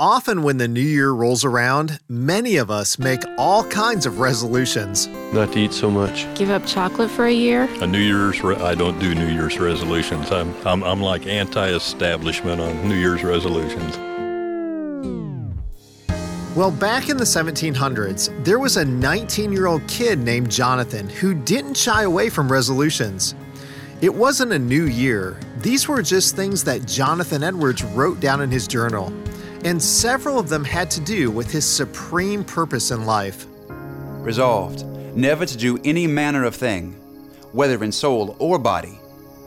Often, 0.00 0.44
when 0.44 0.56
the 0.56 0.66
new 0.66 0.80
year 0.80 1.10
rolls 1.10 1.44
around, 1.44 2.00
many 2.08 2.56
of 2.56 2.70
us 2.70 2.98
make 2.98 3.20
all 3.36 3.64
kinds 3.64 4.06
of 4.06 4.18
resolutions. 4.18 5.08
Not 5.34 5.52
to 5.52 5.58
eat 5.58 5.74
so 5.74 5.90
much. 5.90 6.26
Give 6.34 6.48
up 6.48 6.64
chocolate 6.64 7.10
for 7.10 7.26
a 7.26 7.30
year? 7.30 7.68
A 7.82 7.86
New 7.86 7.98
Year's, 7.98 8.42
re- 8.42 8.56
I 8.56 8.74
don't 8.74 8.98
do 8.98 9.14
New 9.14 9.28
Year's 9.28 9.58
resolutions. 9.58 10.32
I'm, 10.32 10.54
I'm, 10.66 10.82
I'm 10.84 11.02
like 11.02 11.26
anti 11.26 11.68
establishment 11.68 12.62
on 12.62 12.88
New 12.88 12.94
Year's 12.94 13.22
resolutions. 13.22 13.94
Well, 16.56 16.70
back 16.70 17.10
in 17.10 17.18
the 17.18 17.24
1700s, 17.24 18.42
there 18.42 18.58
was 18.58 18.78
a 18.78 18.84
19 18.86 19.52
year 19.52 19.66
old 19.66 19.86
kid 19.86 20.18
named 20.18 20.50
Jonathan 20.50 21.10
who 21.10 21.34
didn't 21.34 21.76
shy 21.76 22.04
away 22.04 22.30
from 22.30 22.50
resolutions. 22.50 23.34
It 24.00 24.14
wasn't 24.14 24.52
a 24.52 24.58
new 24.58 24.86
year, 24.86 25.38
these 25.58 25.88
were 25.88 26.00
just 26.00 26.36
things 26.36 26.64
that 26.64 26.86
Jonathan 26.86 27.42
Edwards 27.42 27.84
wrote 27.84 28.18
down 28.18 28.40
in 28.40 28.50
his 28.50 28.66
journal 28.66 29.12
and 29.64 29.82
several 29.82 30.38
of 30.38 30.48
them 30.48 30.64
had 30.64 30.90
to 30.92 31.00
do 31.00 31.30
with 31.30 31.50
his 31.50 31.66
supreme 31.66 32.44
purpose 32.44 32.90
in 32.90 33.04
life. 33.04 33.46
Resolved 33.68 34.84
never 35.16 35.44
to 35.44 35.56
do 35.56 35.78
any 35.84 36.06
manner 36.06 36.44
of 36.44 36.54
thing, 36.54 36.92
whether 37.52 37.82
in 37.82 37.92
soul 37.92 38.36
or 38.38 38.58
body, 38.58 38.98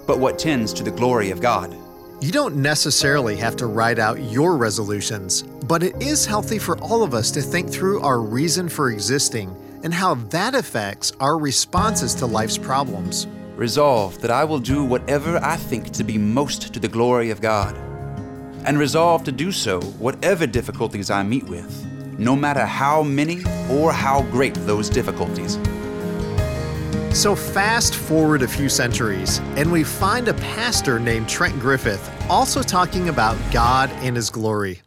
but 0.06 0.20
what 0.20 0.38
tends 0.38 0.74
to 0.74 0.84
the 0.84 0.92
glory 0.92 1.32
of 1.32 1.42
God. 1.42 1.76
You 2.22 2.32
don't 2.32 2.56
necessarily 2.56 3.36
have 3.38 3.56
to 3.58 3.66
write 3.66 4.00
out 4.00 4.22
your 4.22 4.56
resolutions, 4.56 5.44
but 5.44 5.84
it 5.84 6.02
is 6.02 6.26
healthy 6.26 6.60
for 6.60 6.78
all 6.80 7.04
of 7.04 7.14
us 7.14 7.32
to 7.32 7.42
think 7.42 7.70
through 7.70 8.02
our 8.02 8.20
reason 8.20 8.70
for 8.70 8.92
existing 8.92 9.56
and 9.84 9.94
how 9.94 10.16
that 10.16 10.56
affects 10.56 11.12
our 11.20 11.38
responses 11.38 12.14
to 12.16 12.26
life's 12.26 12.58
problems. 12.58 13.28
Resolved 13.56 14.22
that 14.22 14.32
I 14.32 14.44
will 14.44 14.60
do 14.60 14.84
whatever 14.84 15.38
I 15.38 15.58
think 15.58 15.92
to 15.92 16.04
be 16.04 16.18
most 16.18 16.74
to 16.74 16.80
the 16.80 16.88
glory 16.88 17.30
of 17.30 17.42
God 17.42 17.78
and 18.66 18.80
resolve 18.80 19.24
to 19.24 19.32
do 19.32 19.52
so 19.52 19.82
whatever 20.00 20.48
difficulties 20.48 21.10
I 21.10 21.24
meet 21.24 21.44
with, 21.44 21.86
no 22.18 22.36
matter 22.36 22.66
how 22.66 23.04
many 23.04 23.42
or 23.70 23.92
how 23.92 24.24
great 24.24 24.54
those 24.66 24.90
difficulties. 24.90 25.60
So, 27.14 27.36
fast 27.36 27.94
forward 27.94 28.42
a 28.42 28.48
few 28.48 28.70
centuries, 28.70 29.40
and 29.56 29.72
we 29.72 29.84
find 29.84 30.28
a 30.28 30.34
pastor 30.34 31.00
named 31.00 31.30
Trent 31.30 31.60
Griffith 31.60 32.12
also 32.28 32.64
talking 32.64 33.10
about 33.10 33.38
God 33.52 33.92
and 34.02 34.16
His 34.16 34.32
glory. 34.32 34.82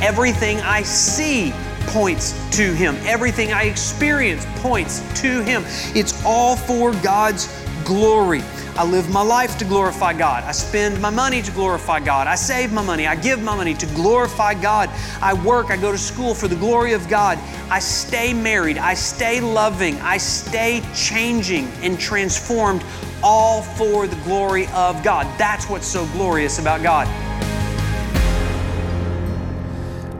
Everything 0.00 0.60
I 0.60 0.82
see 0.82 1.52
points 1.88 2.32
to 2.56 2.72
Him, 2.72 2.96
everything 3.02 3.52
I 3.52 3.64
experience 3.64 4.46
points 4.56 5.00
to 5.20 5.42
Him. 5.42 5.62
It's 5.94 6.24
all 6.24 6.56
for 6.56 6.92
God's 7.02 7.46
glory. 7.84 8.42
I 8.78 8.84
live 8.84 9.10
my 9.10 9.22
life 9.22 9.58
to 9.58 9.64
glorify 9.64 10.12
God. 10.12 10.44
I 10.44 10.52
spend 10.52 11.02
my 11.02 11.10
money 11.10 11.42
to 11.42 11.50
glorify 11.50 11.98
God. 11.98 12.28
I 12.28 12.36
save 12.36 12.72
my 12.72 12.80
money. 12.80 13.08
I 13.08 13.16
give 13.16 13.42
my 13.42 13.56
money 13.56 13.74
to 13.74 13.86
glorify 13.86 14.54
God. 14.54 14.88
I 15.20 15.34
work. 15.34 15.72
I 15.72 15.76
go 15.76 15.90
to 15.90 15.98
school 15.98 16.32
for 16.32 16.46
the 16.46 16.54
glory 16.54 16.92
of 16.92 17.08
God. 17.08 17.40
I 17.70 17.80
stay 17.80 18.32
married. 18.32 18.78
I 18.78 18.94
stay 18.94 19.40
loving. 19.40 19.96
I 19.96 20.16
stay 20.16 20.80
changing 20.94 21.66
and 21.82 21.98
transformed, 21.98 22.84
all 23.20 23.62
for 23.62 24.06
the 24.06 24.14
glory 24.22 24.68
of 24.68 25.02
God. 25.02 25.26
That's 25.40 25.68
what's 25.68 25.88
so 25.88 26.06
glorious 26.12 26.60
about 26.60 26.80
God. 26.80 27.08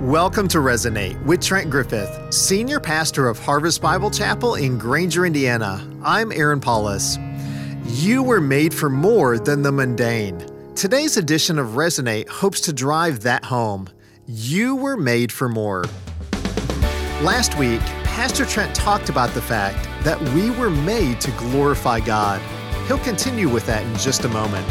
Welcome 0.02 0.48
to 0.48 0.58
Resonate 0.58 1.24
with 1.24 1.40
Trent 1.40 1.70
Griffith, 1.70 2.34
Senior 2.34 2.80
Pastor 2.80 3.28
of 3.28 3.38
Harvest 3.38 3.80
Bible 3.80 4.10
Chapel 4.10 4.56
in 4.56 4.78
Granger, 4.78 5.26
Indiana. 5.26 5.88
I'm 6.02 6.32
Aaron 6.32 6.58
Paulus. 6.58 7.18
You 7.92 8.22
were 8.22 8.42
made 8.42 8.74
for 8.74 8.90
more 8.90 9.38
than 9.38 9.62
the 9.62 9.72
mundane. 9.72 10.44
Today's 10.74 11.16
edition 11.16 11.58
of 11.58 11.68
Resonate 11.68 12.28
hopes 12.28 12.60
to 12.62 12.72
drive 12.74 13.20
that 13.20 13.46
home. 13.46 13.88
You 14.26 14.76
were 14.76 14.98
made 14.98 15.32
for 15.32 15.48
more. 15.48 15.86
Last 17.22 17.56
week, 17.56 17.80
Pastor 18.04 18.44
Trent 18.44 18.74
talked 18.74 19.08
about 19.08 19.30
the 19.30 19.40
fact 19.40 19.88
that 20.04 20.20
we 20.34 20.50
were 20.50 20.68
made 20.68 21.18
to 21.22 21.30
glorify 21.32 22.00
God. 22.00 22.42
He'll 22.88 22.98
continue 22.98 23.48
with 23.48 23.64
that 23.64 23.82
in 23.82 23.96
just 23.96 24.26
a 24.26 24.28
moment. 24.28 24.66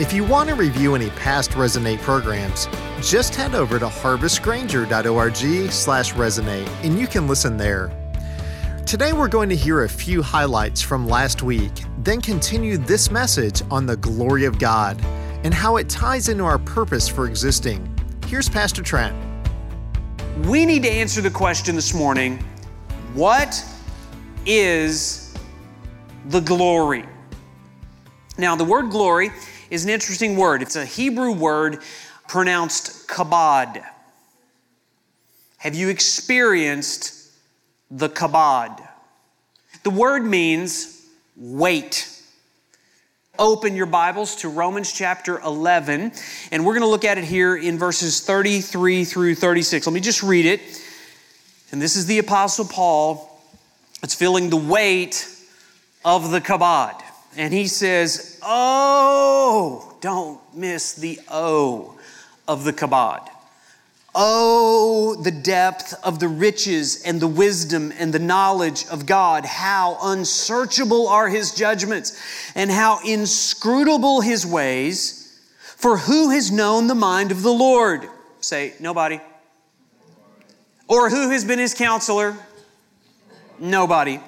If 0.00 0.14
you 0.14 0.24
want 0.24 0.48
to 0.48 0.54
review 0.54 0.94
any 0.94 1.10
past 1.10 1.50
Resonate 1.50 2.00
programs, 2.00 2.66
just 3.02 3.34
head 3.34 3.54
over 3.54 3.78
to 3.78 3.86
harvestgranger.org 3.88 5.70
slash 5.70 6.14
resonate 6.14 6.68
and 6.82 6.98
you 6.98 7.06
can 7.06 7.28
listen 7.28 7.58
there. 7.58 7.97
Today 8.88 9.12
we're 9.12 9.28
going 9.28 9.50
to 9.50 9.54
hear 9.54 9.84
a 9.84 9.88
few 9.88 10.22
highlights 10.22 10.80
from 10.80 11.06
last 11.06 11.42
week, 11.42 11.72
then 11.98 12.22
continue 12.22 12.78
this 12.78 13.10
message 13.10 13.60
on 13.70 13.84
the 13.84 13.98
glory 13.98 14.46
of 14.46 14.58
God 14.58 14.98
and 15.44 15.52
how 15.52 15.76
it 15.76 15.90
ties 15.90 16.30
into 16.30 16.44
our 16.44 16.58
purpose 16.58 17.06
for 17.06 17.26
existing. 17.26 17.86
Here's 18.28 18.48
Pastor 18.48 18.82
Trent. 18.82 19.14
We 20.46 20.64
need 20.64 20.84
to 20.84 20.88
answer 20.88 21.20
the 21.20 21.28
question 21.30 21.74
this 21.74 21.92
morning 21.92 22.42
what 23.12 23.62
is 24.46 25.34
the 26.30 26.40
glory? 26.40 27.04
Now, 28.38 28.56
the 28.56 28.64
word 28.64 28.88
glory 28.88 29.32
is 29.68 29.84
an 29.84 29.90
interesting 29.90 30.34
word. 30.34 30.62
It's 30.62 30.76
a 30.76 30.86
Hebrew 30.86 31.32
word 31.32 31.82
pronounced 32.26 33.06
kabod. 33.06 33.84
Have 35.58 35.74
you 35.74 35.90
experienced 35.90 37.17
the 37.90 38.08
kabod. 38.08 38.86
The 39.82 39.90
word 39.90 40.24
means 40.24 41.06
weight. 41.36 42.08
Open 43.38 43.76
your 43.76 43.86
Bibles 43.86 44.36
to 44.36 44.48
Romans 44.48 44.92
chapter 44.92 45.38
11, 45.38 46.12
and 46.50 46.66
we're 46.66 46.72
going 46.72 46.82
to 46.82 46.88
look 46.88 47.04
at 47.04 47.18
it 47.18 47.24
here 47.24 47.56
in 47.56 47.78
verses 47.78 48.20
33 48.20 49.04
through 49.04 49.36
36. 49.36 49.86
Let 49.86 49.92
me 49.92 50.00
just 50.00 50.22
read 50.22 50.44
it. 50.44 50.60
And 51.70 51.80
this 51.80 51.96
is 51.96 52.06
the 52.06 52.18
Apostle 52.18 52.64
Paul. 52.64 53.40
It's 54.02 54.14
feeling 54.14 54.50
the 54.50 54.56
weight 54.56 55.28
of 56.04 56.30
the 56.30 56.40
kabod. 56.40 57.00
And 57.36 57.54
he 57.54 57.68
says, 57.68 58.40
Oh, 58.42 59.96
don't 60.00 60.40
miss 60.54 60.94
the 60.94 61.20
O 61.28 61.96
of 62.48 62.64
the 62.64 62.72
kabod. 62.72 63.28
Oh, 64.14 65.14
the 65.22 65.30
depth 65.30 65.94
of 66.02 66.18
the 66.18 66.28
riches 66.28 67.02
and 67.02 67.20
the 67.20 67.28
wisdom 67.28 67.92
and 67.98 68.12
the 68.12 68.18
knowledge 68.18 68.86
of 68.88 69.06
God. 69.06 69.44
How 69.44 69.98
unsearchable 70.02 71.08
are 71.08 71.28
his 71.28 71.54
judgments 71.54 72.20
and 72.54 72.70
how 72.70 73.00
inscrutable 73.04 74.20
his 74.20 74.46
ways. 74.46 75.40
For 75.76 75.98
who 75.98 76.30
has 76.30 76.50
known 76.50 76.86
the 76.86 76.94
mind 76.94 77.30
of 77.30 77.42
the 77.42 77.52
Lord? 77.52 78.08
Say, 78.40 78.72
nobody. 78.80 79.20
Or 80.88 81.10
who 81.10 81.30
has 81.30 81.44
been 81.44 81.58
his 81.58 81.74
counselor? 81.74 82.34
Nobody. 83.60 84.20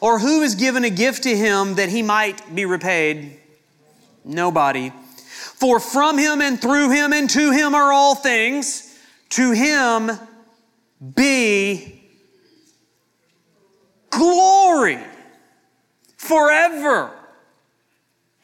Or 0.00 0.18
who 0.18 0.42
has 0.42 0.54
given 0.54 0.84
a 0.84 0.90
gift 0.90 1.24
to 1.24 1.36
him 1.36 1.74
that 1.74 1.88
he 1.88 2.02
might 2.02 2.54
be 2.54 2.66
repaid? 2.66 3.38
Nobody. 4.24 4.92
For 5.54 5.80
from 5.80 6.18
him 6.18 6.40
and 6.40 6.60
through 6.60 6.90
him 6.90 7.12
and 7.12 7.28
to 7.30 7.50
him 7.50 7.74
are 7.74 7.92
all 7.92 8.14
things. 8.14 8.83
To 9.34 9.50
him 9.50 10.12
be 11.16 12.00
glory 14.10 15.00
forever. 16.16 17.10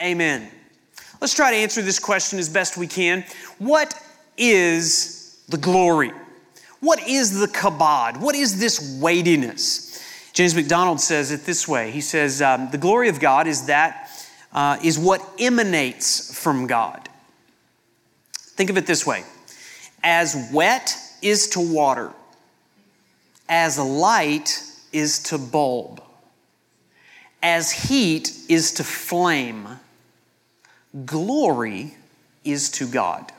Amen. 0.03 0.51
Let's 1.21 1.33
try 1.33 1.53
to 1.53 1.57
answer 1.57 1.81
this 1.81 2.01
question 2.01 2.41
as 2.41 2.49
best 2.49 2.77
we 2.77 2.89
can. 2.89 3.25
What 3.59 3.95
is 4.37 5.41
the 5.49 5.59
glory? 5.59 6.11
What 6.81 7.07
is 7.07 7.39
the 7.39 7.47
kabod? 7.47 8.17
What 8.17 8.35
is 8.35 8.59
this 8.59 8.99
weightiness? 9.01 10.03
James 10.33 10.57
MacDonald 10.57 11.01
says 11.01 11.31
it 11.31 11.45
this 11.45 11.69
way. 11.69 11.93
He 11.93 12.01
says, 12.01 12.43
um, 12.43 12.69
The 12.73 12.79
glory 12.79 13.09
of 13.09 13.21
God 13.21 13.47
is 13.47 13.67
that 13.67 14.11
uh, 14.53 14.77
is 14.83 14.99
what 14.99 15.25
emanates 15.39 16.37
from 16.37 16.67
God. 16.67 17.09
Think 18.35 18.71
of 18.71 18.77
it 18.77 18.87
this 18.87 19.07
way 19.07 19.23
as 20.03 20.51
wet 20.53 20.97
is 21.23 21.49
to 21.51 21.61
water, 21.61 22.13
as 23.49 23.79
light 23.79 24.63
is 24.93 25.19
to 25.25 25.39
bulb, 25.39 26.03
as 27.43 27.71
heat 27.71 28.33
is 28.49 28.73
to 28.73 28.85
flame, 28.85 29.69
glory 31.05 31.95
is 32.45 32.71
to 32.71 32.87
God. 32.87 33.33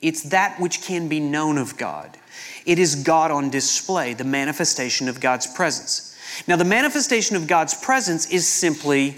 It's 0.00 0.22
that 0.24 0.60
which 0.60 0.82
can 0.82 1.08
be 1.08 1.20
known 1.20 1.58
of 1.58 1.76
God. 1.76 2.16
It 2.64 2.78
is 2.78 2.94
God 2.94 3.30
on 3.30 3.50
display, 3.50 4.14
the 4.14 4.24
manifestation 4.24 5.08
of 5.08 5.20
God's 5.20 5.46
presence. 5.46 6.16
Now, 6.46 6.56
the 6.56 6.64
manifestation 6.64 7.36
of 7.36 7.46
God's 7.46 7.74
presence 7.74 8.30
is 8.30 8.46
simply 8.46 9.16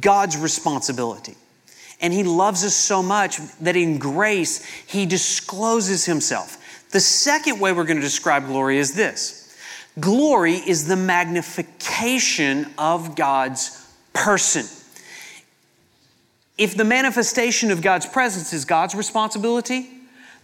God's 0.00 0.36
responsibility. 0.36 1.36
And 2.00 2.12
He 2.12 2.22
loves 2.22 2.64
us 2.64 2.74
so 2.74 3.02
much 3.02 3.38
that 3.58 3.76
in 3.76 3.98
grace, 3.98 4.64
He 4.86 5.06
discloses 5.06 6.04
Himself. 6.06 6.56
The 6.90 7.00
second 7.00 7.60
way 7.60 7.72
we're 7.72 7.84
going 7.84 7.98
to 7.98 8.02
describe 8.02 8.46
glory 8.46 8.78
is 8.78 8.94
this 8.94 9.56
glory 9.98 10.54
is 10.54 10.86
the 10.86 10.96
magnification 10.96 12.66
of 12.78 13.16
God's 13.16 13.92
person. 14.12 14.64
If 16.56 16.76
the 16.76 16.84
manifestation 16.84 17.70
of 17.70 17.80
God's 17.80 18.06
presence 18.06 18.52
is 18.52 18.64
God's 18.64 18.94
responsibility, 18.94 19.88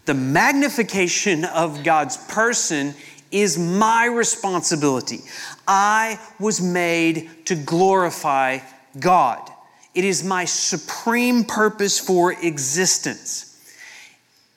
The 0.06 0.14
magnification 0.14 1.44
of 1.44 1.82
God's 1.82 2.16
person 2.16 2.94
is 3.32 3.58
my 3.58 4.06
responsibility. 4.06 5.18
I 5.66 6.20
was 6.38 6.60
made 6.60 7.28
to 7.46 7.56
glorify 7.56 8.60
God. 8.98 9.50
It 9.96 10.04
is 10.04 10.22
my 10.22 10.44
supreme 10.44 11.42
purpose 11.42 11.98
for 11.98 12.30
existence. 12.30 13.58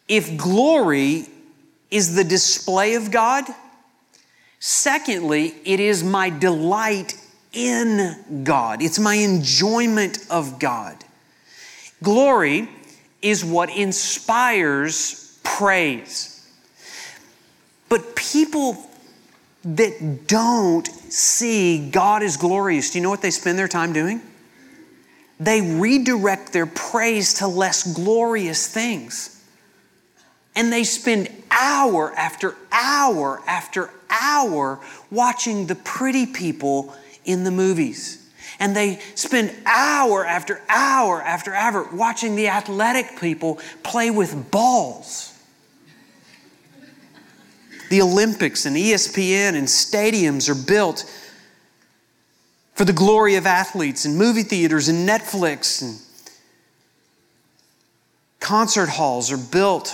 If 0.10 0.36
glory 0.36 1.28
is 1.90 2.14
the 2.14 2.26
display 2.26 2.96
of 2.96 3.10
God, 3.10 3.46
secondly, 4.60 5.56
it 5.64 5.80
is 5.80 6.04
my 6.04 6.30
delight 6.30 7.16
in 7.54 8.44
God, 8.44 8.82
it's 8.82 9.00
my 9.00 9.16
enjoyment 9.16 10.20
of 10.30 10.60
God. 10.60 11.06
Glory 12.04 12.68
is 13.22 13.46
what 13.46 13.70
inspires 13.70 15.40
praise. 15.44 16.36
But 17.88 18.18
people 18.18 18.78
that 19.64 20.28
don't 20.28 20.88
see 20.88 21.90
God 21.90 22.24
as 22.24 22.36
glorious, 22.36 22.92
do 22.92 22.98
you 22.98 23.04
know 23.04 23.10
what 23.10 23.22
they 23.22 23.32
spend 23.32 23.58
their 23.58 23.70
time 23.70 23.94
doing? 23.94 24.22
They 25.40 25.62
redirect 25.62 26.52
their 26.52 26.66
praise 26.66 27.36
to 27.36 27.48
less 27.48 27.94
glorious 27.94 28.68
things. 28.68 29.42
And 30.56 30.74
they 30.74 30.84
spend 30.84 31.30
hour 31.50 32.14
after 32.14 32.56
hour 32.72 33.42
after 33.48 33.90
hour 34.10 34.80
watching 35.10 35.68
the 35.68 35.76
pretty 35.76 36.26
people 36.26 36.94
in 37.24 37.46
the 37.46 37.52
movies. 37.52 38.30
And 38.60 38.76
they 38.76 39.00
spend 39.16 39.56
hour 39.66 40.26
after 40.26 40.62
hour 40.68 41.22
after 41.22 41.54
hour 41.54 41.88
watching 41.94 42.36
the 42.36 42.50
athletic 42.50 43.20
people 43.22 43.60
play 43.84 44.12
with 44.12 44.52
balls. 44.52 45.34
The 47.90 48.02
Olympics 48.02 48.66
and 48.66 48.76
ESPN 48.76 49.56
and 49.56 49.68
stadiums 49.68 50.50
are 50.50 50.68
built 50.68 51.06
for 52.80 52.86
the 52.86 52.94
glory 52.94 53.36
of 53.36 53.46
athletes 53.46 54.06
and 54.06 54.18
movie 54.18 54.42
theaters 54.42 54.88
and 54.88 55.06
Netflix 55.06 55.82
and 55.82 56.00
concert 58.40 58.88
halls 58.88 59.34
are 59.34 59.52
built 59.52 59.90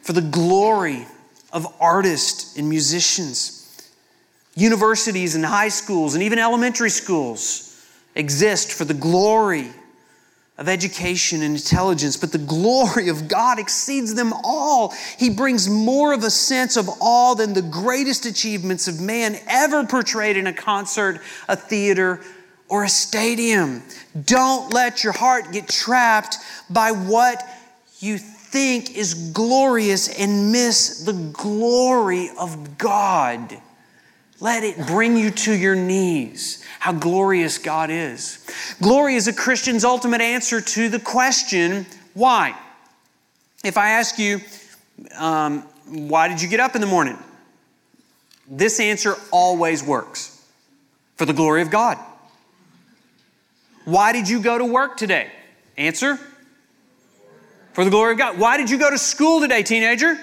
for 0.00 0.14
the 0.14 0.22
glory 0.22 1.06
of 1.52 1.66
artists 1.78 2.56
and 2.56 2.66
musicians. 2.66 3.92
Universities 4.54 5.34
and 5.34 5.44
high 5.44 5.68
schools 5.68 6.14
and 6.14 6.22
even 6.22 6.38
elementary 6.38 6.88
schools 6.88 7.86
exist 8.14 8.72
for 8.72 8.86
the 8.86 8.94
glory 8.94 9.68
of 10.60 10.68
education 10.68 11.40
and 11.40 11.56
intelligence, 11.56 12.18
but 12.18 12.32
the 12.32 12.38
glory 12.38 13.08
of 13.08 13.28
God 13.28 13.58
exceeds 13.58 14.14
them 14.14 14.34
all. 14.44 14.92
He 15.18 15.30
brings 15.30 15.70
more 15.70 16.12
of 16.12 16.22
a 16.22 16.30
sense 16.30 16.76
of 16.76 16.88
awe 17.00 17.34
than 17.34 17.54
the 17.54 17.62
greatest 17.62 18.26
achievements 18.26 18.86
of 18.86 19.00
man 19.00 19.38
ever 19.48 19.86
portrayed 19.86 20.36
in 20.36 20.46
a 20.46 20.52
concert, 20.52 21.22
a 21.48 21.56
theater, 21.56 22.20
or 22.68 22.84
a 22.84 22.90
stadium. 22.90 23.82
Don't 24.26 24.72
let 24.74 25.02
your 25.02 25.14
heart 25.14 25.50
get 25.50 25.66
trapped 25.66 26.36
by 26.68 26.92
what 26.92 27.42
you 27.98 28.18
think 28.18 28.96
is 28.96 29.14
glorious 29.32 30.08
and 30.08 30.52
miss 30.52 31.04
the 31.06 31.14
glory 31.32 32.28
of 32.38 32.76
God. 32.76 33.58
Let 34.40 34.64
it 34.64 34.86
bring 34.86 35.18
you 35.18 35.30
to 35.30 35.52
your 35.52 35.76
knees. 35.76 36.64
How 36.78 36.92
glorious 36.92 37.58
God 37.58 37.90
is. 37.90 38.46
Glory 38.80 39.14
is 39.14 39.28
a 39.28 39.34
Christian's 39.34 39.84
ultimate 39.84 40.22
answer 40.22 40.62
to 40.62 40.88
the 40.88 40.98
question, 40.98 41.84
why? 42.14 42.56
If 43.62 43.76
I 43.76 43.90
ask 43.90 44.18
you, 44.18 44.40
um, 45.16 45.60
why 45.86 46.28
did 46.28 46.40
you 46.40 46.48
get 46.48 46.58
up 46.58 46.74
in 46.74 46.80
the 46.80 46.86
morning? 46.86 47.18
This 48.48 48.80
answer 48.80 49.16
always 49.30 49.82
works 49.82 50.42
for 51.16 51.26
the 51.26 51.34
glory 51.34 51.60
of 51.60 51.70
God. 51.70 51.98
Why 53.84 54.12
did 54.12 54.28
you 54.28 54.40
go 54.40 54.56
to 54.56 54.64
work 54.64 54.96
today? 54.96 55.30
Answer 55.76 56.18
for 57.74 57.84
the 57.84 57.90
glory 57.90 58.12
of 58.12 58.18
God. 58.18 58.38
Why 58.38 58.56
did 58.56 58.70
you 58.70 58.78
go 58.78 58.90
to 58.90 58.98
school 58.98 59.40
today, 59.40 59.62
teenager? 59.62 60.18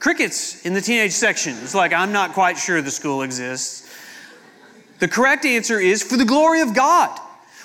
Crickets 0.00 0.64
in 0.64 0.74
the 0.74 0.80
teenage 0.80 1.12
section. 1.12 1.56
It's 1.62 1.74
like, 1.74 1.92
I'm 1.92 2.10
not 2.10 2.32
quite 2.32 2.58
sure 2.58 2.82
the 2.82 2.90
school 2.90 3.22
exists. 3.22 3.86
The 4.98 5.08
correct 5.08 5.44
answer 5.44 5.78
is 5.78 6.02
for 6.02 6.16
the 6.16 6.24
glory 6.24 6.62
of 6.62 6.74
God. 6.74 7.16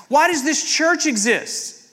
Why 0.10 0.28
does 0.28 0.44
this 0.44 0.64
church 0.72 1.06
exist? 1.08 1.90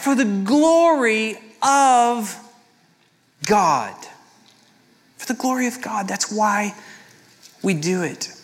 For 0.00 0.14
the 0.14 0.24
glory 0.24 1.36
of 1.62 2.36
God. 3.46 3.94
For 5.18 5.26
the 5.26 5.38
glory 5.38 5.66
of 5.66 5.80
God. 5.80 6.08
That's 6.08 6.32
why 6.32 6.74
we 7.62 7.74
do 7.74 8.02
it. 8.02 8.34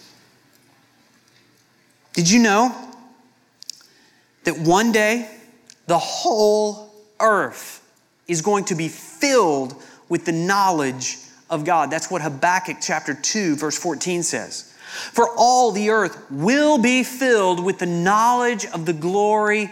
Did 2.13 2.31
you 2.31 2.43
know 2.43 2.75
that 4.45 4.59
one 4.59 4.93
day 4.93 5.31
the 5.87 5.99
whole 5.99 6.95
earth 7.21 7.83
is 8.29 8.43
going 8.43 8.65
to 8.67 8.75
be 8.75 8.89
filled 8.89 9.75
with 10.09 10.25
the 10.25 10.33
knowledge 10.33 11.19
of 11.51 11.65
God. 11.65 11.91
That's 11.91 12.11
what 12.11 12.23
Habakkuk 12.23 12.79
chapter 12.81 13.15
2, 13.15 13.57
verse 13.57 13.79
14 13.79 14.23
says. 14.23 14.73
For 15.13 15.29
all 15.37 15.73
the 15.73 15.91
earth 15.91 16.31
will 16.31 16.79
be 16.79 17.03
filled 17.03 17.63
with 17.63 17.79
the 17.79 17.87
knowledge 17.87 18.67
of 18.67 18.87
the 18.87 18.93
glory 18.93 19.71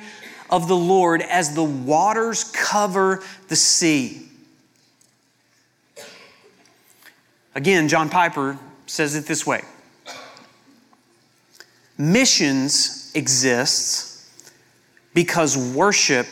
of 0.51 0.69
the 0.69 0.77
Lord 0.77 1.23
as 1.23 1.55
the 1.55 1.65
waters 1.65 2.45
cover 2.45 3.23
the 3.49 3.57
sea. 3.57 4.29
Again, 7.55 7.89
John 7.89 8.09
Piper 8.09 8.59
says 8.87 9.15
it 9.15 9.27
this 9.27 9.47
way 9.47 9.63
Missions 11.97 13.13
exists 13.15 14.43
because 15.15 15.57
worship 15.57 16.27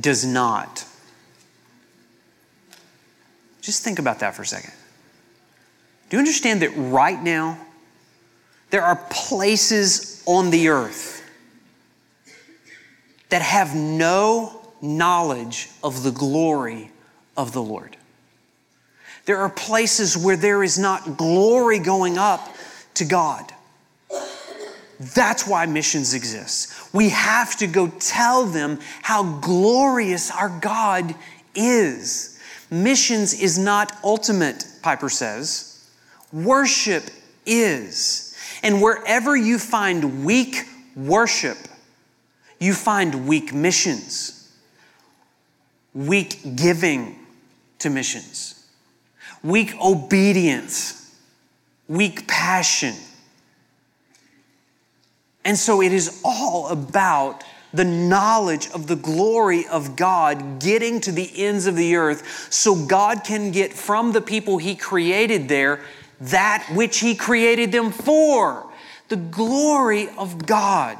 does 0.00 0.24
not. 0.24 0.84
Just 3.68 3.84
think 3.84 3.98
about 3.98 4.20
that 4.20 4.34
for 4.34 4.40
a 4.40 4.46
second. 4.46 4.72
Do 6.08 6.16
you 6.16 6.20
understand 6.20 6.62
that 6.62 6.70
right 6.70 7.22
now, 7.22 7.58
there 8.70 8.80
are 8.80 8.96
places 9.10 10.22
on 10.24 10.48
the 10.48 10.70
earth 10.70 11.22
that 13.28 13.42
have 13.42 13.76
no 13.76 14.58
knowledge 14.80 15.68
of 15.84 16.02
the 16.02 16.10
glory 16.10 16.90
of 17.36 17.52
the 17.52 17.60
Lord? 17.60 17.98
There 19.26 19.36
are 19.36 19.50
places 19.50 20.16
where 20.16 20.38
there 20.38 20.62
is 20.62 20.78
not 20.78 21.18
glory 21.18 21.78
going 21.78 22.16
up 22.16 22.48
to 22.94 23.04
God. 23.04 23.52
That's 24.98 25.46
why 25.46 25.66
missions 25.66 26.14
exist. 26.14 26.72
We 26.94 27.10
have 27.10 27.54
to 27.58 27.66
go 27.66 27.88
tell 28.00 28.46
them 28.46 28.78
how 29.02 29.24
glorious 29.40 30.30
our 30.30 30.48
God 30.48 31.14
is. 31.54 32.36
Missions 32.70 33.40
is 33.40 33.58
not 33.58 33.92
ultimate, 34.04 34.66
Piper 34.82 35.08
says. 35.08 35.88
Worship 36.32 37.04
is. 37.46 38.36
And 38.62 38.82
wherever 38.82 39.36
you 39.36 39.58
find 39.58 40.24
weak 40.24 40.64
worship, 40.94 41.56
you 42.58 42.74
find 42.74 43.26
weak 43.26 43.54
missions, 43.54 44.52
weak 45.94 46.40
giving 46.56 47.18
to 47.78 47.90
missions, 47.90 48.66
weak 49.42 49.74
obedience, 49.80 51.14
weak 51.88 52.26
passion. 52.26 52.94
And 55.44 55.56
so 55.56 55.80
it 55.80 55.92
is 55.92 56.20
all 56.24 56.68
about 56.68 57.44
the 57.78 57.84
knowledge 57.84 58.68
of 58.72 58.88
the 58.88 58.96
glory 58.96 59.64
of 59.68 59.94
God 59.94 60.58
getting 60.58 61.00
to 61.02 61.12
the 61.12 61.30
ends 61.36 61.66
of 61.66 61.76
the 61.76 61.94
earth 61.94 62.52
so 62.52 62.74
God 62.74 63.22
can 63.22 63.52
get 63.52 63.72
from 63.72 64.10
the 64.10 64.20
people 64.20 64.58
He 64.58 64.74
created 64.74 65.48
there 65.48 65.80
that 66.20 66.68
which 66.74 66.98
He 66.98 67.14
created 67.14 67.70
them 67.70 67.92
for 67.92 68.68
the 69.08 69.16
glory 69.16 70.08
of 70.18 70.44
God. 70.44 70.98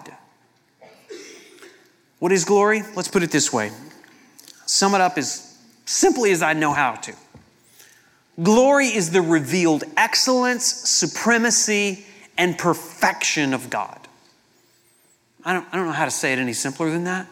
What 2.20 2.30
is 2.30 2.44
glory? 2.44 2.85
Let's 2.94 3.08
put 3.08 3.25
it 3.25 3.32
this 3.32 3.52
way 3.52 3.73
sum 4.64 4.94
it 4.94 5.00
up 5.00 5.18
as 5.18 5.58
simply 5.85 6.30
as 6.30 6.42
I 6.42 6.52
know 6.52 6.73
how 6.73 6.92
to. 6.92 7.14
Glory 8.40 8.87
is 8.87 9.11
the 9.11 9.20
revealed 9.23 9.82
excellence, 9.97 10.64
supremacy, 10.64 12.06
and 12.37 12.56
perfection 12.56 13.52
of 13.52 13.68
God. 13.68 13.98
I 15.49 15.55
don't, 15.55 15.67
I 15.73 15.76
don't 15.78 15.87
know 15.87 15.93
how 15.93 16.05
to 16.05 16.11
say 16.11 16.35
it 16.35 16.38
any 16.38 16.52
simpler 16.52 16.90
than 16.90 17.05
that. 17.05 17.26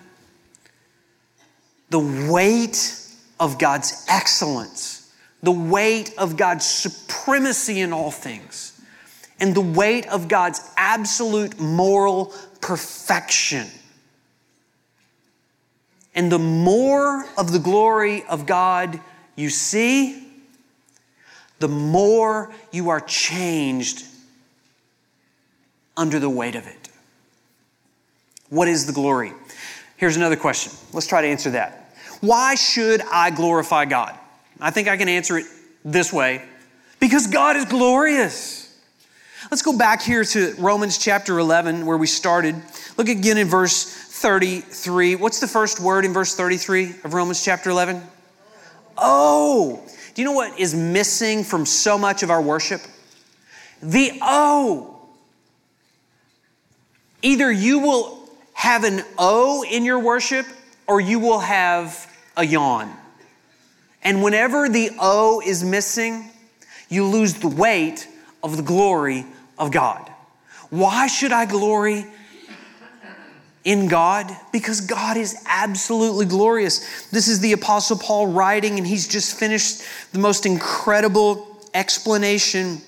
The 1.91 1.99
weight 2.31 2.99
of 3.39 3.59
God's 3.59 4.07
excellence, 4.09 5.13
the 5.43 5.53
weight 5.53 6.15
of 6.17 6.39
God's 6.39 6.65
supremacy 6.65 7.79
in 7.79 7.93
all 7.93 8.11
things, 8.11 8.81
and 9.39 9.55
the 9.55 9.61
weight 9.61 10.07
of 10.09 10.29
God's 10.29 10.63
absolute 10.79 11.61
moral 11.61 12.33
perfection. 12.63 13.67
And 16.15 16.33
the 16.33 16.39
more 16.39 17.27
of 17.37 17.53
the 17.53 17.59
glory 17.59 18.25
of 18.31 18.47
God 18.47 18.99
you 19.35 19.51
see, 19.51 20.27
the 21.59 21.69
more 21.69 22.51
you 22.73 22.89
are 22.89 23.01
changed 23.01 24.07
under 25.99 26.19
the 26.19 26.31
weight 26.31 26.55
of 26.55 26.67
it. 26.67 26.86
What 28.49 28.69
is 28.69 28.87
the 28.87 28.93
glory? 28.93 29.33
Here's 29.97 30.17
another 30.17 30.37
question. 30.37 30.73
Let's 30.93 31.07
try 31.07 31.23
to 31.23 31.29
answer 31.29 31.51
that. 31.51 31.95
Why 32.21 32.55
should 32.55 33.03
I 33.11 33.31
glorify 33.31 33.85
God? 33.85 34.17
I 34.61 34.71
think 34.71 34.89
I 34.89 34.97
can 34.97 35.09
answer 35.09 35.39
it 35.39 35.47
this 35.85 36.13
way 36.13 36.43
because 37.01 37.27
God 37.27 37.57
is 37.57 37.65
glorious. 37.67 38.63
Let's 39.51 39.63
go 39.63 39.77
back 39.77 40.03
here 40.03 40.25
to 40.25 40.55
Romans 40.59 40.99
chapter 40.99 41.39
11, 41.39 41.87
where 41.87 41.97
we 41.97 42.07
started. 42.07 42.57
Look 42.97 43.09
again 43.09 43.39
in 43.39 43.47
verse 43.47 43.85
33. 43.85 45.17
What's 45.17 45.41
the 45.41 45.47
first 45.47 45.79
word 45.79 46.05
in 46.05 46.13
verse 46.13 46.35
33 46.35 46.95
of 47.05 47.15
Romans 47.15 47.45
chapter 47.45 47.71
11? 47.71 48.03
Oh. 48.97 49.83
Do 50.15 50.23
you 50.23 50.27
know 50.27 50.33
what 50.33 50.59
is 50.59 50.75
missing 50.75 51.45
from 51.45 51.67
so 51.67 51.99
much 51.99 52.23
of 52.23 52.31
our 52.31 52.41
worship? 52.41 52.81
The 53.83 54.19
oh. 54.23 54.99
Either 57.23 57.53
you 57.53 57.81
will 57.81 58.16
have 58.57 58.85
an 58.85 59.05
O 59.19 59.65
in 59.71 59.85
your 59.85 59.99
worship 59.99 60.47
or 60.87 60.99
you 60.99 61.21
will 61.21 61.41
have 61.41 62.11
a 62.37 62.45
yawn. 62.45 62.91
And 64.03 64.23
whenever 64.23 64.69
the 64.69 64.91
O 64.99 65.43
is 65.45 65.63
missing, 65.63 66.31
you 66.89 67.05
lose 67.05 67.35
the 67.35 67.49
weight 67.49 68.09
of 68.43 68.57
the 68.57 68.63
glory 68.63 69.27
of 69.59 69.71
God. 69.71 70.11
Why 70.71 71.07
should 71.07 71.33
I 71.33 71.45
glory 71.45 72.07
in 73.63 73.89
God? 73.89 74.35
Because 74.53 74.81
God 74.81 75.19
is 75.19 75.37
absolutely 75.47 76.25
glorious. 76.25 77.09
This 77.11 77.29
is 77.29 77.41
the 77.41 77.53
Apostle 77.53 77.99
Paul 77.99 78.29
writing, 78.29 78.79
and 78.79 78.87
he's 78.87 79.07
just 79.07 79.39
finished 79.39 79.83
the 80.13 80.19
most 80.19 80.47
incredible 80.47 81.61
explanation 81.75 82.81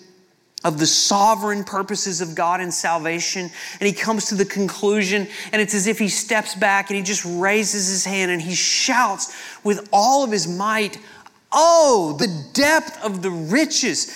of 0.64 0.78
the 0.78 0.86
sovereign 0.86 1.62
purposes 1.62 2.20
of 2.20 2.34
God 2.34 2.60
in 2.60 2.72
salvation. 2.72 3.50
And 3.80 3.86
he 3.86 3.92
comes 3.92 4.26
to 4.26 4.34
the 4.34 4.44
conclusion, 4.44 5.28
and 5.52 5.62
it's 5.62 5.74
as 5.74 5.86
if 5.86 5.98
he 5.98 6.08
steps 6.08 6.54
back 6.54 6.90
and 6.90 6.96
he 6.96 7.02
just 7.02 7.24
raises 7.24 7.88
his 7.88 8.04
hand 8.04 8.30
and 8.30 8.42
he 8.42 8.54
shouts 8.54 9.36
with 9.62 9.88
all 9.92 10.24
of 10.24 10.32
his 10.32 10.48
might, 10.48 10.98
Oh, 11.50 12.16
the 12.18 12.28
depth 12.52 13.02
of 13.02 13.22
the 13.22 13.30
riches. 13.30 14.14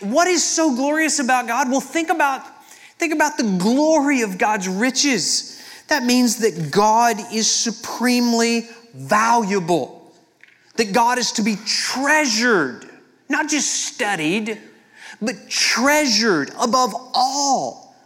What 0.00 0.26
is 0.26 0.42
so 0.42 0.74
glorious 0.74 1.20
about 1.20 1.46
God? 1.46 1.70
Well, 1.70 1.80
think 1.80 2.08
about, 2.08 2.42
think 2.98 3.12
about 3.12 3.36
the 3.36 3.58
glory 3.58 4.22
of 4.22 4.38
God's 4.38 4.68
riches. 4.68 5.62
That 5.88 6.02
means 6.02 6.38
that 6.38 6.72
God 6.72 7.16
is 7.32 7.48
supremely 7.48 8.68
valuable, 8.94 10.12
that 10.76 10.92
God 10.92 11.18
is 11.18 11.32
to 11.32 11.42
be 11.42 11.56
treasured, 11.64 12.88
not 13.28 13.48
just 13.48 13.86
studied 13.86 14.58
but 15.20 15.48
treasured 15.48 16.50
above 16.60 16.94
all. 17.14 17.96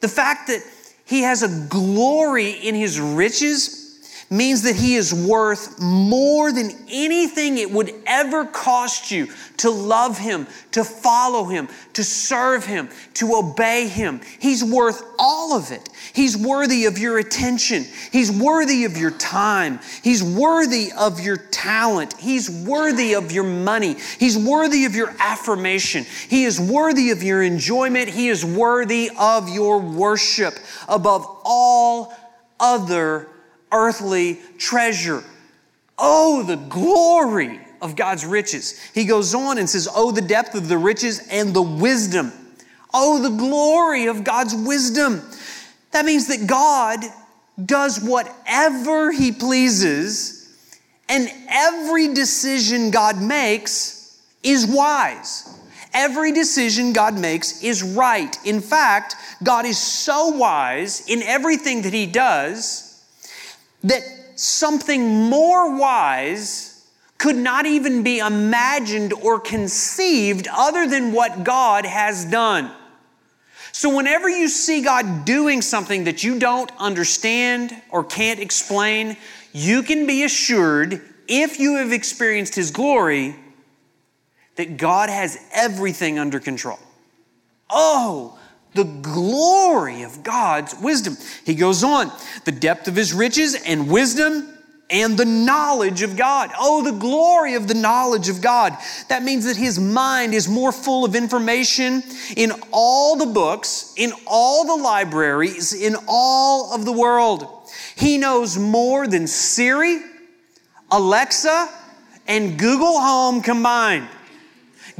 The 0.00 0.08
fact 0.08 0.48
that 0.48 0.62
he 1.04 1.22
has 1.22 1.42
a 1.42 1.66
glory 1.68 2.50
in 2.50 2.74
his 2.74 3.00
riches 3.00 3.83
means 4.30 4.62
that 4.62 4.76
he 4.76 4.94
is 4.94 5.12
worth 5.12 5.80
more 5.80 6.52
than 6.52 6.70
anything 6.90 7.58
it 7.58 7.70
would 7.70 7.92
ever 8.06 8.44
cost 8.44 9.10
you 9.10 9.28
to 9.58 9.70
love 9.70 10.18
him, 10.18 10.46
to 10.72 10.84
follow 10.84 11.44
him, 11.44 11.68
to 11.92 12.02
serve 12.02 12.66
him, 12.66 12.88
to 13.14 13.34
obey 13.34 13.88
him. 13.88 14.20
He's 14.38 14.64
worth 14.64 15.02
all 15.18 15.56
of 15.56 15.70
it. 15.70 15.88
He's 16.12 16.36
worthy 16.36 16.84
of 16.86 16.98
your 16.98 17.18
attention. 17.18 17.84
He's 18.12 18.30
worthy 18.30 18.84
of 18.84 18.96
your 18.96 19.12
time. 19.12 19.80
He's 20.02 20.22
worthy 20.22 20.90
of 20.92 21.20
your 21.20 21.36
talent. 21.36 22.14
He's 22.18 22.50
worthy 22.50 23.14
of 23.14 23.32
your 23.32 23.44
money. 23.44 23.96
He's 24.18 24.36
worthy 24.36 24.84
of 24.84 24.94
your 24.94 25.14
affirmation. 25.18 26.04
He 26.28 26.44
is 26.44 26.60
worthy 26.60 27.10
of 27.10 27.22
your 27.22 27.42
enjoyment. 27.42 28.08
He 28.08 28.28
is 28.28 28.44
worthy 28.44 29.10
of 29.18 29.48
your 29.48 29.78
worship 29.78 30.54
above 30.88 31.24
all 31.44 32.12
other 32.58 33.28
earthly 33.74 34.38
treasure. 34.56 35.22
Oh, 35.98 36.42
the 36.42 36.56
glory 36.56 37.60
of 37.82 37.96
God's 37.96 38.24
riches. 38.24 38.80
He 38.94 39.04
goes 39.04 39.34
on 39.34 39.58
and 39.58 39.68
says, 39.68 39.88
Oh, 39.94 40.10
the 40.10 40.22
depth 40.22 40.54
of 40.54 40.68
the 40.68 40.78
riches 40.78 41.28
and 41.30 41.52
the 41.52 41.62
wisdom. 41.62 42.32
Oh, 42.94 43.20
the 43.20 43.36
glory 43.36 44.06
of 44.06 44.24
God's 44.24 44.54
wisdom. 44.54 45.22
That 45.90 46.04
means 46.04 46.28
that 46.28 46.46
God 46.46 47.00
does 47.62 48.00
whatever 48.00 49.12
He 49.12 49.30
pleases, 49.32 50.40
and 51.08 51.28
every 51.48 52.14
decision 52.14 52.90
God 52.90 53.20
makes 53.20 54.22
is 54.42 54.66
wise. 54.66 55.50
Every 55.92 56.32
decision 56.32 56.92
God 56.92 57.18
makes 57.18 57.62
is 57.62 57.82
right. 57.82 58.36
In 58.44 58.60
fact, 58.60 59.14
God 59.42 59.66
is 59.66 59.78
so 59.78 60.30
wise 60.30 61.06
in 61.08 61.22
everything 61.22 61.82
that 61.82 61.92
He 61.92 62.06
does 62.06 62.93
that 63.84 64.02
something 64.34 65.28
more 65.30 65.78
wise 65.78 66.88
could 67.18 67.36
not 67.36 67.64
even 67.64 68.02
be 68.02 68.18
imagined 68.18 69.12
or 69.12 69.38
conceived 69.38 70.48
other 70.52 70.86
than 70.86 71.12
what 71.12 71.44
God 71.44 71.86
has 71.86 72.24
done. 72.24 72.70
So, 73.72 73.96
whenever 73.96 74.28
you 74.28 74.48
see 74.48 74.82
God 74.82 75.24
doing 75.24 75.62
something 75.62 76.04
that 76.04 76.22
you 76.22 76.38
don't 76.38 76.70
understand 76.78 77.74
or 77.90 78.04
can't 78.04 78.40
explain, 78.40 79.16
you 79.52 79.82
can 79.82 80.06
be 80.06 80.22
assured, 80.22 81.00
if 81.26 81.58
you 81.58 81.76
have 81.76 81.92
experienced 81.92 82.54
His 82.54 82.70
glory, 82.70 83.34
that 84.56 84.76
God 84.76 85.08
has 85.08 85.38
everything 85.52 86.18
under 86.18 86.38
control. 86.38 86.78
Oh, 87.68 88.38
the 88.74 88.84
glory 88.84 90.02
of 90.02 90.22
God's 90.22 90.74
wisdom. 90.74 91.16
He 91.44 91.54
goes 91.54 91.84
on, 91.84 92.12
the 92.44 92.52
depth 92.52 92.88
of 92.88 92.96
his 92.96 93.12
riches 93.12 93.54
and 93.54 93.88
wisdom 93.90 94.48
and 94.90 95.16
the 95.16 95.24
knowledge 95.24 96.02
of 96.02 96.16
God. 96.16 96.50
Oh, 96.58 96.82
the 96.82 96.98
glory 96.98 97.54
of 97.54 97.68
the 97.68 97.74
knowledge 97.74 98.28
of 98.28 98.40
God. 98.40 98.76
That 99.08 99.22
means 99.22 99.46
that 99.46 99.56
his 99.56 99.78
mind 99.78 100.34
is 100.34 100.48
more 100.48 100.72
full 100.72 101.04
of 101.04 101.14
information 101.14 102.02
in 102.36 102.52
all 102.70 103.16
the 103.16 103.26
books, 103.26 103.94
in 103.96 104.12
all 104.26 104.76
the 104.76 104.82
libraries, 104.82 105.72
in 105.72 105.96
all 106.06 106.74
of 106.74 106.84
the 106.84 106.92
world. 106.92 107.46
He 107.96 108.18
knows 108.18 108.58
more 108.58 109.06
than 109.06 109.26
Siri, 109.26 110.00
Alexa, 110.90 111.68
and 112.26 112.58
Google 112.58 113.00
Home 113.00 113.40
combined. 113.40 114.08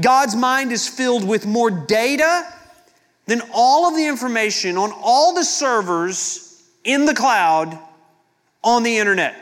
God's 0.01 0.35
mind 0.35 0.73
is 0.73 0.89
filled 0.89 1.27
with 1.27 1.47
more 1.47 1.71
data 1.71 2.54
then 3.27 3.43
all 3.53 3.89
of 3.89 3.95
the 3.95 4.07
information 4.07 4.77
on 4.77 4.93
all 4.93 5.35
the 5.35 5.45
servers 5.45 6.63
in 6.85 7.07
the 7.07 7.15
cloud 7.15 7.79
on 8.63 8.83
the 8.83 8.99
internet. 8.99 9.35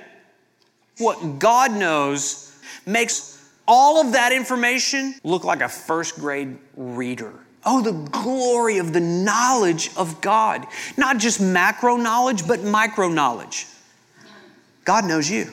What 0.99 1.39
God 1.39 1.73
knows 1.73 2.55
makes 2.87 3.51
all 3.67 4.01
of 4.01 4.13
that 4.13 4.33
information 4.33 5.15
look 5.25 5.45
like 5.45 5.63
a 5.63 5.69
first 5.69 6.17
grade 6.17 6.59
reader. 6.77 7.33
Oh, 7.65 7.81
the 7.81 7.93
glory 7.93 8.79
of 8.79 8.93
the 8.93 9.01
knowledge 9.01 9.91
of 9.97 10.21
God. 10.21 10.67
Not 10.97 11.19
just 11.19 11.41
macro 11.41 11.97
knowledge, 11.97 12.47
but 12.47 12.63
micro 12.63 13.09
knowledge. 13.09 13.67
God 14.85 15.05
knows 15.05 15.31
you. 15.31 15.49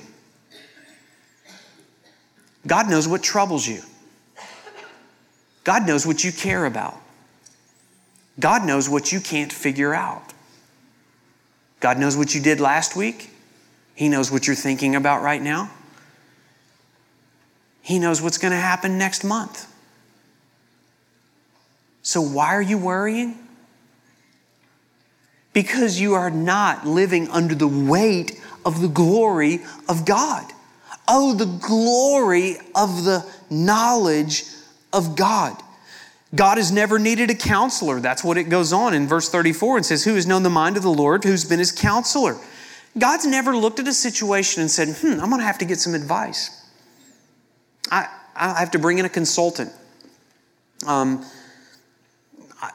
God 2.66 2.90
knows 2.90 3.08
what 3.08 3.24
troubles 3.24 3.68
you. 3.68 3.82
God 5.64 5.88
knows 5.88 6.06
what 6.06 6.24
you 6.24 6.32
care 6.32 6.66
about. 6.66 7.00
God 8.40 8.66
knows 8.66 8.90
what 8.90 9.12
you 9.12 9.20
can't 9.20 9.52
figure 9.52 9.94
out. 9.94 10.34
God 11.80 11.98
knows 11.98 12.16
what 12.18 12.34
you 12.34 12.42
did 12.42 12.60
last 12.60 12.96
week. 12.96 13.30
He 13.96 14.10
knows 14.10 14.32
what 14.32 14.48
you're 14.48 14.56
thinking 14.56 14.96
about 14.96 15.22
right 15.22 15.42
now. 15.42 15.72
He 17.82 18.00
knows 18.00 18.22
what's 18.22 18.38
going 18.38 18.52
to 18.52 18.58
happen 18.58 18.98
next 18.98 19.24
month. 19.24 19.66
So, 22.02 22.22
why 22.22 22.56
are 22.56 22.62
you 22.62 22.78
worrying? 22.78 23.38
Because 25.54 26.00
you 26.00 26.14
are 26.14 26.30
not 26.30 26.86
living 26.86 27.28
under 27.30 27.56
the 27.56 27.68
weight 27.68 28.40
of 28.66 28.82
the 28.82 28.88
glory 28.88 29.60
of 29.88 30.06
God. 30.06 30.46
Oh, 31.08 31.34
the 31.34 31.46
glory 31.46 32.58
of 32.76 33.04
the 33.04 33.26
knowledge 33.50 34.44
of 34.94 35.16
God. 35.16 35.62
God 36.36 36.58
has 36.58 36.72
never 36.72 37.00
needed 37.00 37.30
a 37.32 37.36
counselor. 37.36 38.00
That's 38.00 38.24
what 38.24 38.38
it 38.38 38.44
goes 38.44 38.72
on 38.72 38.94
in 38.94 39.08
verse 39.08 39.30
34 39.30 39.78
and 39.78 39.86
says, 39.86 40.04
Who 40.04 40.16
has 40.16 40.28
known 40.28 40.44
the 40.44 40.50
mind 40.50 40.78
of 40.78 40.84
the 40.84 40.92
Lord? 40.92 41.24
Who's 41.24 41.44
been 41.44 41.60
his 41.60 41.72
counselor? 41.72 42.38
God's 42.98 43.26
never 43.26 43.56
looked 43.56 43.80
at 43.80 43.88
a 43.88 43.94
situation 43.94 44.62
and 44.62 44.70
said, 44.70 44.90
Hmm, 44.98 45.20
I'm 45.20 45.30
going 45.30 45.40
to 45.40 45.46
have 45.46 45.58
to 45.60 45.66
get 45.66 45.80
some 45.80 45.96
advice. 45.96 46.56
I, 47.92 48.08
I 48.36 48.60
have 48.60 48.72
to 48.72 48.80
bring 48.80 49.00
in 49.00 49.06
a 49.06 49.10
consultant. 49.10 49.72
Um, 50.86 51.26
I, 52.62 52.72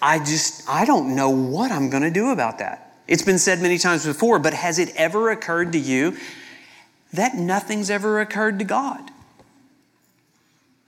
I 0.00 0.18
just, 0.20 0.68
I 0.68 0.84
don't 0.84 1.16
know 1.16 1.30
what 1.30 1.72
I'm 1.72 1.90
going 1.90 2.04
to 2.04 2.10
do 2.10 2.30
about 2.30 2.58
that. 2.58 2.92
It's 3.08 3.22
been 3.22 3.38
said 3.38 3.60
many 3.60 3.78
times 3.78 4.06
before, 4.06 4.38
but 4.38 4.54
has 4.54 4.78
it 4.78 4.94
ever 4.96 5.30
occurred 5.30 5.72
to 5.72 5.78
you 5.78 6.16
that 7.12 7.34
nothing's 7.34 7.90
ever 7.90 8.20
occurred 8.20 8.60
to 8.60 8.64
God? 8.64 9.10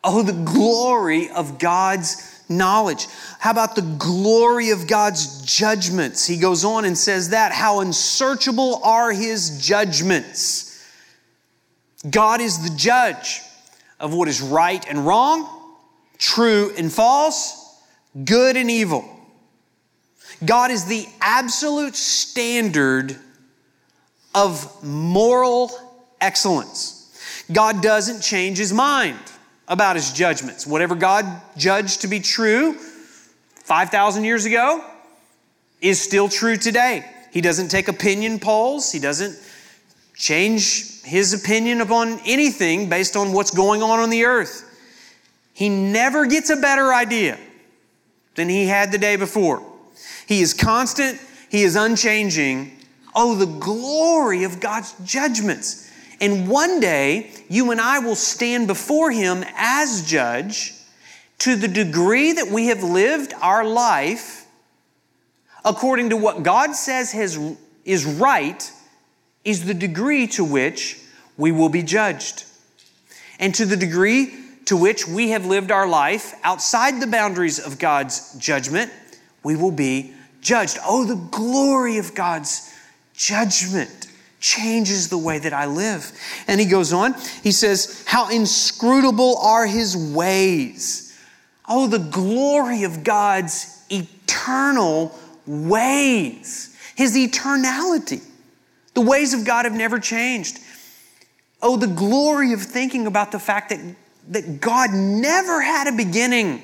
Oh, 0.08 0.22
the 0.22 0.32
glory 0.32 1.30
of 1.30 1.58
God's 1.58 2.44
knowledge. 2.48 3.08
How 3.40 3.50
about 3.50 3.74
the 3.74 3.82
glory 3.82 4.70
of 4.70 4.86
God's 4.86 5.42
judgments? 5.42 6.24
He 6.24 6.38
goes 6.38 6.64
on 6.64 6.84
and 6.84 6.96
says 6.96 7.30
that. 7.30 7.50
How 7.50 7.80
unsearchable 7.80 8.80
are 8.84 9.10
his 9.10 9.58
judgments. 9.66 10.80
God 12.08 12.40
is 12.40 12.62
the 12.62 12.76
judge 12.76 13.40
of 13.98 14.14
what 14.14 14.28
is 14.28 14.40
right 14.40 14.86
and 14.88 15.04
wrong, 15.04 15.74
true 16.18 16.72
and 16.78 16.92
false, 16.92 17.76
good 18.24 18.56
and 18.56 18.70
evil. 18.70 19.04
God 20.44 20.70
is 20.70 20.84
the 20.84 21.04
absolute 21.20 21.96
standard 21.96 23.16
of 24.36 24.84
moral 24.84 25.72
excellence. 26.20 26.92
God 27.50 27.82
doesn't 27.82 28.20
change 28.20 28.58
his 28.58 28.72
mind 28.72 29.18
about 29.68 29.96
his 29.96 30.12
judgments. 30.12 30.66
Whatever 30.66 30.94
God 30.94 31.26
judged 31.56 32.02
to 32.02 32.08
be 32.08 32.20
true 32.20 32.74
5,000 32.74 34.24
years 34.24 34.44
ago 34.44 34.84
is 35.80 36.00
still 36.00 36.28
true 36.28 36.56
today. 36.56 37.04
He 37.32 37.40
doesn't 37.40 37.68
take 37.68 37.88
opinion 37.88 38.38
polls, 38.38 38.92
he 38.92 38.98
doesn't 38.98 39.38
change 40.14 41.02
his 41.02 41.34
opinion 41.34 41.80
upon 41.80 42.20
anything 42.24 42.88
based 42.88 43.16
on 43.16 43.32
what's 43.32 43.50
going 43.50 43.82
on 43.82 44.00
on 44.00 44.10
the 44.10 44.24
earth. 44.24 44.62
He 45.52 45.68
never 45.68 46.26
gets 46.26 46.50
a 46.50 46.56
better 46.56 46.92
idea 46.92 47.38
than 48.34 48.48
he 48.48 48.66
had 48.66 48.92
the 48.92 48.98
day 48.98 49.16
before. 49.16 49.62
He 50.26 50.40
is 50.40 50.54
constant, 50.54 51.20
he 51.48 51.62
is 51.62 51.76
unchanging. 51.76 52.72
Oh, 53.14 53.34
the 53.34 53.46
glory 53.46 54.44
of 54.44 54.60
God's 54.60 54.94
judgments. 55.04 55.85
And 56.20 56.48
one 56.48 56.80
day, 56.80 57.30
you 57.48 57.70
and 57.70 57.80
I 57.80 57.98
will 57.98 58.14
stand 58.14 58.66
before 58.66 59.10
Him 59.10 59.44
as 59.56 60.08
judge 60.08 60.72
to 61.38 61.56
the 61.56 61.68
degree 61.68 62.32
that 62.32 62.48
we 62.48 62.68
have 62.68 62.82
lived 62.82 63.34
our 63.40 63.64
life 63.64 64.46
according 65.64 66.10
to 66.10 66.16
what 66.16 66.42
God 66.42 66.74
says 66.74 67.12
has, 67.12 67.38
is 67.84 68.06
right, 68.06 68.72
is 69.44 69.66
the 69.66 69.74
degree 69.74 70.26
to 70.28 70.44
which 70.44 70.98
we 71.36 71.52
will 71.52 71.68
be 71.68 71.82
judged. 71.82 72.44
And 73.38 73.54
to 73.56 73.66
the 73.66 73.76
degree 73.76 74.32
to 74.66 74.76
which 74.76 75.06
we 75.06 75.30
have 75.30 75.44
lived 75.44 75.70
our 75.70 75.86
life 75.86 76.34
outside 76.42 77.00
the 77.00 77.06
boundaries 77.06 77.58
of 77.58 77.78
God's 77.78 78.34
judgment, 78.38 78.90
we 79.42 79.56
will 79.56 79.72
be 79.72 80.14
judged. 80.40 80.78
Oh, 80.84 81.04
the 81.04 81.16
glory 81.16 81.98
of 81.98 82.14
God's 82.14 82.72
judgment 83.14 84.05
changes 84.46 85.08
the 85.08 85.18
way 85.18 85.38
that 85.40 85.52
I 85.52 85.66
live. 85.66 86.12
And 86.46 86.60
he 86.60 86.66
goes 86.66 86.92
on, 86.92 87.14
he 87.42 87.50
says, 87.50 88.04
How 88.06 88.30
inscrutable 88.30 89.38
are 89.38 89.66
his 89.66 89.96
ways. 89.96 91.18
Oh, 91.68 91.88
the 91.88 91.98
glory 91.98 92.84
of 92.84 93.02
God's 93.02 93.84
eternal 93.90 95.18
ways, 95.46 96.76
his 96.94 97.16
eternality. 97.16 98.22
The 98.94 99.00
ways 99.00 99.34
of 99.34 99.44
God 99.44 99.64
have 99.64 99.74
never 99.74 99.98
changed. 99.98 100.60
Oh, 101.60 101.76
the 101.76 101.88
glory 101.88 102.52
of 102.52 102.62
thinking 102.62 103.06
about 103.06 103.32
the 103.32 103.40
fact 103.40 103.70
that, 103.70 103.80
that 104.28 104.60
God 104.60 104.90
never 104.92 105.60
had 105.60 105.88
a 105.88 105.92
beginning. 105.92 106.62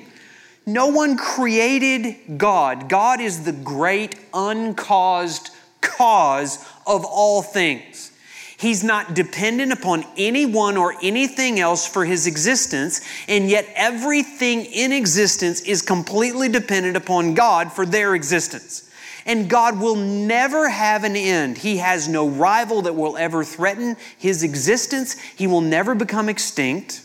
No 0.65 0.87
one 0.87 1.17
created 1.17 2.37
God. 2.37 2.87
God 2.87 3.19
is 3.19 3.43
the 3.43 3.51
great 3.51 4.15
uncaused 4.33 5.49
cause 5.83 6.57
of 6.87 7.05
all 7.05 7.43
things. 7.43 8.11
He's 8.57 8.81
not 8.81 9.13
dependent 9.13 9.73
upon 9.73 10.05
anyone 10.15 10.77
or 10.77 10.95
anything 11.03 11.59
else 11.59 11.85
for 11.85 12.05
his 12.05 12.27
existence, 12.27 13.01
and 13.27 13.49
yet 13.49 13.67
everything 13.75 14.63
in 14.65 14.93
existence 14.93 15.59
is 15.61 15.81
completely 15.81 16.47
dependent 16.47 16.95
upon 16.95 17.33
God 17.33 17.73
for 17.73 17.85
their 17.85 18.15
existence. 18.15 18.89
And 19.25 19.49
God 19.49 19.81
will 19.81 19.95
never 19.95 20.69
have 20.69 21.03
an 21.03 21.17
end. 21.17 21.57
He 21.57 21.77
has 21.77 22.07
no 22.07 22.29
rival 22.29 22.83
that 22.83 22.95
will 22.95 23.17
ever 23.17 23.43
threaten 23.43 23.97
his 24.17 24.43
existence. 24.43 25.19
He 25.19 25.45
will 25.45 25.61
never 25.61 25.93
become 25.93 26.29
extinct. 26.29 27.01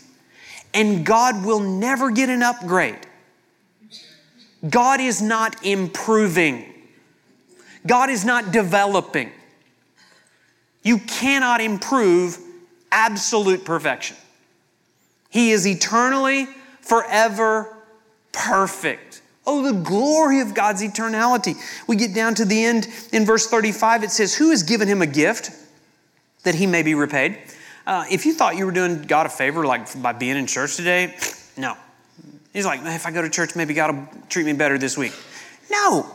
And 0.73 1.05
God 1.05 1.45
will 1.45 1.61
never 1.61 2.11
get 2.11 2.29
an 2.29 2.43
upgrade. 2.43 2.99
God 4.69 5.01
is 5.01 5.23
not 5.23 5.65
improving. 5.65 6.73
God 7.87 8.11
is 8.11 8.25
not 8.25 8.53
developing. 8.53 9.33
You 10.83 10.99
cannot 10.99 11.61
improve 11.61 12.39
absolute 12.91 13.65
perfection. 13.65 14.17
He 15.31 15.51
is 15.51 15.67
eternally, 15.67 16.47
forever 16.81 17.77
perfect. 18.33 19.23
Oh, 19.47 19.63
the 19.63 19.81
glory 19.81 20.41
of 20.41 20.55
God's 20.55 20.83
eternality. 20.83 21.57
We 21.87 21.97
get 21.97 22.15
down 22.15 22.35
to 22.37 22.45
the 22.45 22.65
end 22.65 22.87
in 23.13 23.25
verse 23.25 23.47
35. 23.47 24.05
It 24.05 24.11
says, 24.11 24.35
Who 24.35 24.51
has 24.51 24.63
given 24.63 24.89
him 24.89 25.03
a 25.03 25.07
gift 25.07 25.51
that 26.45 26.55
he 26.55 26.67
may 26.67 26.83
be 26.83 26.95
repaid? 26.95 27.39
Uh, 27.87 28.05
if 28.11 28.27
you 28.27 28.35
thought 28.35 28.57
you 28.57 28.67
were 28.67 28.73
doing 28.73 29.03
God 29.03 29.25
a 29.27 29.31
favor, 29.31 29.65
like 29.65 30.01
by 30.03 30.13
being 30.13 30.37
in 30.37 30.47
church 30.47 30.77
today, 30.77 31.17
no. 31.57 31.77
He's 32.53 32.67
like, 32.67 32.81
if 32.85 33.07
I 33.07 33.11
go 33.11 33.23
to 33.23 33.31
church, 33.31 33.57
maybe 33.57 33.73
God 33.75 33.95
will 33.95 34.09
treat 34.29 34.45
me 34.45 34.53
better 34.53 34.79
this 34.79 34.99
week. 34.99 35.13
No. 35.71 36.15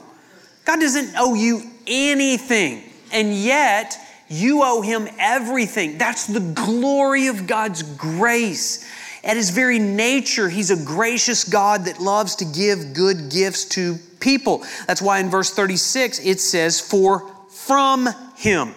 God 0.65 0.79
doesn't 0.79 1.13
owe 1.17 1.33
you 1.33 1.63
anything. 1.87 2.83
And 3.11 3.33
yet, 3.33 3.97
you 4.29 4.61
owe 4.63 4.81
him 4.81 5.07
everything. 5.19 5.97
That's 5.97 6.25
the 6.25 6.39
glory 6.39 7.27
of 7.27 7.45
God's 7.47 7.83
grace. 7.83 8.89
At 9.23 9.37
his 9.37 9.51
very 9.51 9.79
nature, 9.79 10.49
he's 10.49 10.71
a 10.71 10.83
gracious 10.83 11.43
God 11.43 11.85
that 11.85 12.01
loves 12.01 12.35
to 12.37 12.45
give 12.45 12.93
good 12.93 13.29
gifts 13.29 13.65
to 13.65 13.95
people. 14.19 14.63
That's 14.87 15.01
why 15.01 15.19
in 15.19 15.29
verse 15.29 15.51
36 15.51 16.19
it 16.25 16.39
says, 16.39 16.81
For 16.81 17.29
from 17.49 18.09
him. 18.35 18.73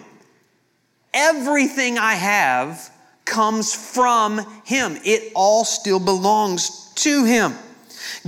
Everything 1.14 1.99
I 1.99 2.14
have 2.14 2.90
comes 3.25 3.75
from 3.75 4.38
him. 4.64 4.99
It 5.05 5.33
all 5.35 5.64
still 5.64 5.99
belongs 5.99 6.92
to 6.96 7.25
him. 7.25 7.55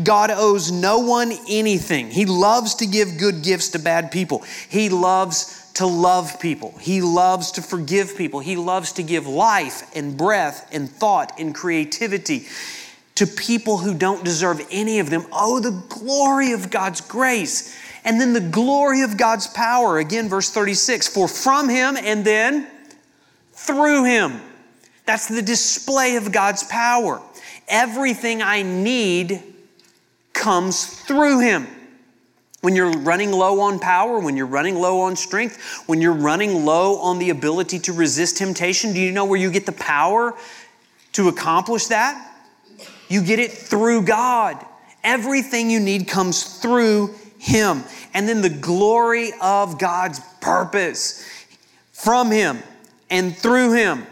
God 0.03 0.31
owes 0.31 0.71
no 0.71 0.99
one 0.99 1.33
anything. 1.49 2.11
He 2.11 2.25
loves 2.27 2.77
to 2.77 2.87
give 2.87 3.19
good 3.19 3.43
gifts 3.43 3.69
to 3.71 3.79
bad 3.79 4.11
people. 4.11 4.45
He 4.69 4.89
loves 4.89 5.71
to 5.75 5.87
love 5.87 6.41
people. 6.41 6.75
He 6.81 7.01
loves 7.03 7.53
to 7.53 7.63
forgive 7.63 8.17
people. 8.17 8.41
He 8.41 8.57
loves 8.57 8.93
to 8.95 9.03
give 9.03 9.27
life 9.27 9.89
and 9.95 10.17
breath 10.17 10.69
and 10.73 10.91
thought 10.91 11.39
and 11.39 11.55
creativity 11.55 12.47
to 13.15 13.27
people 13.27 13.79
who 13.79 13.95
don't 13.95 14.25
deserve 14.25 14.65
any 14.71 15.01
of 15.01 15.11
them. 15.11 15.27
Oh, 15.33 15.61
the 15.61 15.83
glory 15.89 16.53
of 16.53 16.71
God's 16.71 17.01
grace. 17.01 17.77
And 18.05 18.21
then 18.21 18.33
the 18.33 18.41
glory 18.41 19.03
of 19.03 19.17
God's 19.17 19.49
power. 19.49 19.99
Again, 19.99 20.29
verse 20.29 20.51
36 20.51 21.09
For 21.09 21.29
from 21.29 21.69
Him 21.69 21.97
and 21.97 22.25
then 22.25 22.69
through 23.53 24.05
Him. 24.05 24.41
That's 25.05 25.27
the 25.27 25.43
display 25.43 26.17
of 26.17 26.33
God's 26.33 26.63
power. 26.65 27.21
Everything 27.67 28.41
I 28.41 28.63
need 28.63 29.43
comes 30.39 30.87
through 30.87 31.41
Him. 31.41 31.67
When 32.61 32.75
you're 32.75 32.91
running 32.91 33.31
low 33.31 33.61
on 33.61 33.79
power, 33.79 34.19
when 34.19 34.37
you're 34.37 34.47
running 34.47 34.77
low 34.77 35.01
on 35.03 35.15
strength, 35.15 35.85
when 35.87 36.01
you're 36.01 36.13
running 36.13 36.65
low 36.65 36.99
on 36.99 37.19
the 37.19 37.31
ability 37.31 37.79
to 37.81 37.93
resist 37.93 38.39
temptation, 38.39 38.93
do 38.93 39.01
you 39.01 39.13
know 39.13 39.25
where 39.25 39.39
you 39.39 39.51
get 39.51 39.67
the 39.67 39.73
power 39.73 40.35
to 41.13 41.29
accomplish 41.29 41.87
that? 41.87 42.25
You 43.09 43.23
get 43.23 43.39
it 43.39 43.53
through 43.53 44.03
God. 44.03 44.65
Everything 45.05 45.71
you 45.71 45.79
need 45.79 46.09
comes 46.09 46.59
through 46.61 47.15
Him. 47.39 47.85
And 48.15 48.29
then 48.29 48.41
the 48.41 48.51
glory 48.51 49.31
of 49.41 49.79
God's 49.79 50.21
purpose 50.41 51.25
from 51.93 52.31
Him 52.31 52.59
and 53.11 53.37
through 53.37 53.73
Him 53.73 54.07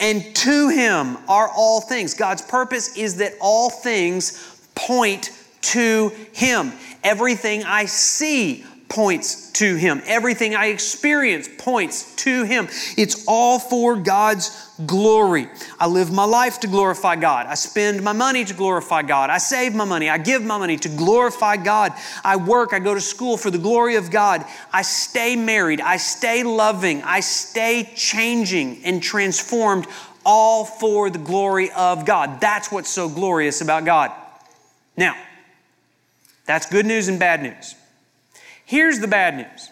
and 0.00 0.34
to 0.34 0.68
Him 0.68 1.16
are 1.28 1.48
all 1.48 1.80
things. 1.80 2.14
God's 2.14 2.42
purpose 2.42 2.96
is 2.96 3.18
that 3.18 3.34
all 3.40 3.70
things 3.70 4.60
point 4.74 5.30
to 5.62 6.12
Him. 6.32 6.72
Everything 7.02 7.64
I 7.64 7.86
see 7.86 8.64
points 8.92 9.50
to 9.52 9.74
Him. 9.74 10.02
Everything 10.04 10.54
I 10.54 10.66
experience 10.66 11.48
points 11.58 12.14
to 12.16 12.44
Him. 12.44 12.68
It's 12.98 13.24
all 13.26 13.58
for 13.58 13.96
God's 13.96 14.50
glory. 14.86 15.48
I 15.80 15.86
live 15.86 16.12
my 16.12 16.24
life 16.24 16.60
to 16.60 16.66
glorify 16.66 17.16
God. 17.16 17.46
I 17.46 17.54
spend 17.54 18.02
my 18.02 18.12
money 18.12 18.44
to 18.44 18.52
glorify 18.52 19.02
God. 19.02 19.30
I 19.30 19.38
save 19.38 19.74
my 19.74 19.86
money. 19.86 20.10
I 20.10 20.18
give 20.18 20.42
my 20.42 20.58
money 20.58 20.76
to 20.76 20.88
glorify 20.90 21.56
God. 21.56 21.92
I 22.22 22.36
work. 22.36 22.74
I 22.74 22.80
go 22.80 22.94
to 22.94 23.00
school 23.00 23.38
for 23.38 23.50
the 23.50 23.58
glory 23.58 23.96
of 23.96 24.10
God. 24.10 24.44
I 24.72 24.82
stay 24.82 25.36
married. 25.36 25.80
I 25.80 25.96
stay 25.96 26.42
loving. 26.42 27.02
I 27.02 27.20
stay 27.20 27.90
changing 27.94 28.84
and 28.84 29.02
transformed 29.02 29.86
all 30.24 30.64
for 30.66 31.08
the 31.08 31.18
glory 31.18 31.70
of 31.72 32.04
God. 32.04 32.40
That's 32.40 32.70
what's 32.70 32.90
so 32.90 33.08
glorious 33.08 33.62
about 33.62 33.84
God. 33.86 34.12
Now, 34.96 35.16
that's 36.44 36.66
good 36.66 36.86
news 36.86 37.08
and 37.08 37.18
bad 37.18 37.42
news. 37.42 37.74
Here's 38.64 38.98
the 39.00 39.08
bad 39.08 39.36
news 39.36 39.70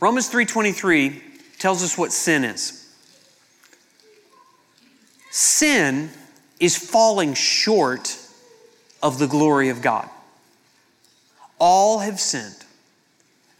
Romans 0.00 0.28
3:23 0.28 1.22
tells 1.58 1.82
us 1.82 1.96
what 1.96 2.12
sin 2.12 2.44
is. 2.44 2.84
Sin 5.30 6.10
is 6.60 6.76
falling 6.76 7.34
short 7.34 8.16
of 9.02 9.18
the 9.18 9.26
glory 9.26 9.68
of 9.68 9.82
God. 9.82 10.08
All 11.58 12.00
have 12.00 12.20
sinned 12.20 12.64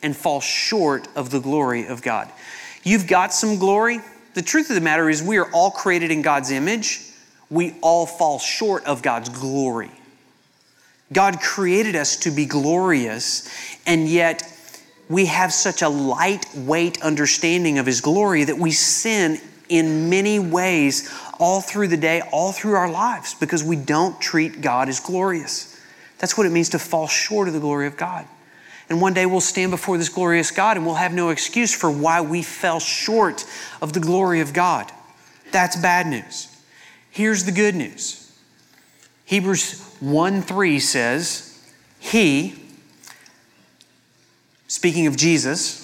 and 0.03 0.17
fall 0.17 0.41
short 0.41 1.09
of 1.17 1.31
the 1.31 1.41
glory 1.41 1.87
of 1.87 2.03
God. 2.03 2.31
You've 2.83 3.07
got 3.07 3.33
some 3.33 3.59
glory. 3.59 4.01
The 4.35 4.43
truth 4.43 4.69
of 4.69 4.75
the 4.75 4.83
matter 4.83 5.09
is, 5.09 5.23
we 5.23 5.39
are 5.39 5.51
all 5.53 5.71
created 5.71 6.11
in 6.11 6.23
God's 6.23 6.51
image. 6.51 7.01
We 7.49 7.75
all 7.81 8.05
fall 8.05 8.39
short 8.39 8.85
of 8.85 9.01
God's 9.01 9.31
glory. 9.31 9.91
God 11.13 11.41
created 11.41 11.97
us 11.97 12.17
to 12.19 12.31
be 12.31 12.47
glorious, 12.47 13.49
and 13.87 14.09
yet 14.09 14.43
we 15.09 15.27
have 15.27 15.53
such 15.53 15.83
a 15.83 15.89
lightweight 15.89 17.03
understanding 17.03 17.79
of 17.79 17.87
His 17.87 18.01
glory 18.01 18.45
that 18.45 18.59
we 18.59 18.71
sin 18.71 19.39
in 19.69 20.11
many 20.11 20.39
ways 20.39 21.13
all 21.39 21.61
through 21.61 21.89
the 21.89 21.97
day, 21.97 22.23
all 22.33 22.53
through 22.53 22.75
our 22.75 22.91
lives, 22.91 23.35
because 23.35 23.63
we 23.63 23.77
don't 23.77 24.21
treat 24.21 24.61
God 24.61 24.89
as 24.89 25.01
glorious. 25.01 25.81
That's 26.19 26.39
what 26.39 26.47
it 26.47 26.51
means 26.51 26.71
to 26.71 26.79
fall 26.79 27.07
short 27.07 27.49
of 27.49 27.55
the 27.55 27.61
glory 27.61 27.87
of 27.87 27.97
God. 27.97 28.27
And 28.89 29.01
one 29.01 29.15
day 29.15 29.27
we'll 29.27 29.41
stand 29.41 29.71
before 29.71 29.99
this 29.99 30.09
glorious 30.09 30.51
God 30.51 30.77
and 30.77 30.85
we'll 30.85 30.97
have 30.97 31.13
no 31.13 31.31
excuse 31.31 31.75
for 31.75 31.91
why 31.91 32.21
we 32.21 32.43
fell 32.43 32.81
short 32.81 33.45
of 33.81 33.93
the 33.93 34.01
glory 34.01 34.41
of 34.41 34.53
God. 34.53 34.93
That's 35.53 35.77
bad 35.77 36.07
news. 36.07 36.55
Here's 37.11 37.45
the 37.45 37.53
good 37.53 37.75
news 37.75 38.24
Hebrews 39.25 39.81
1 40.01 40.43
3 40.43 40.79
says, 40.81 41.59
He, 41.99 42.55
speaking 44.69 45.07
of 45.07 45.17
Jesus, 45.17 45.81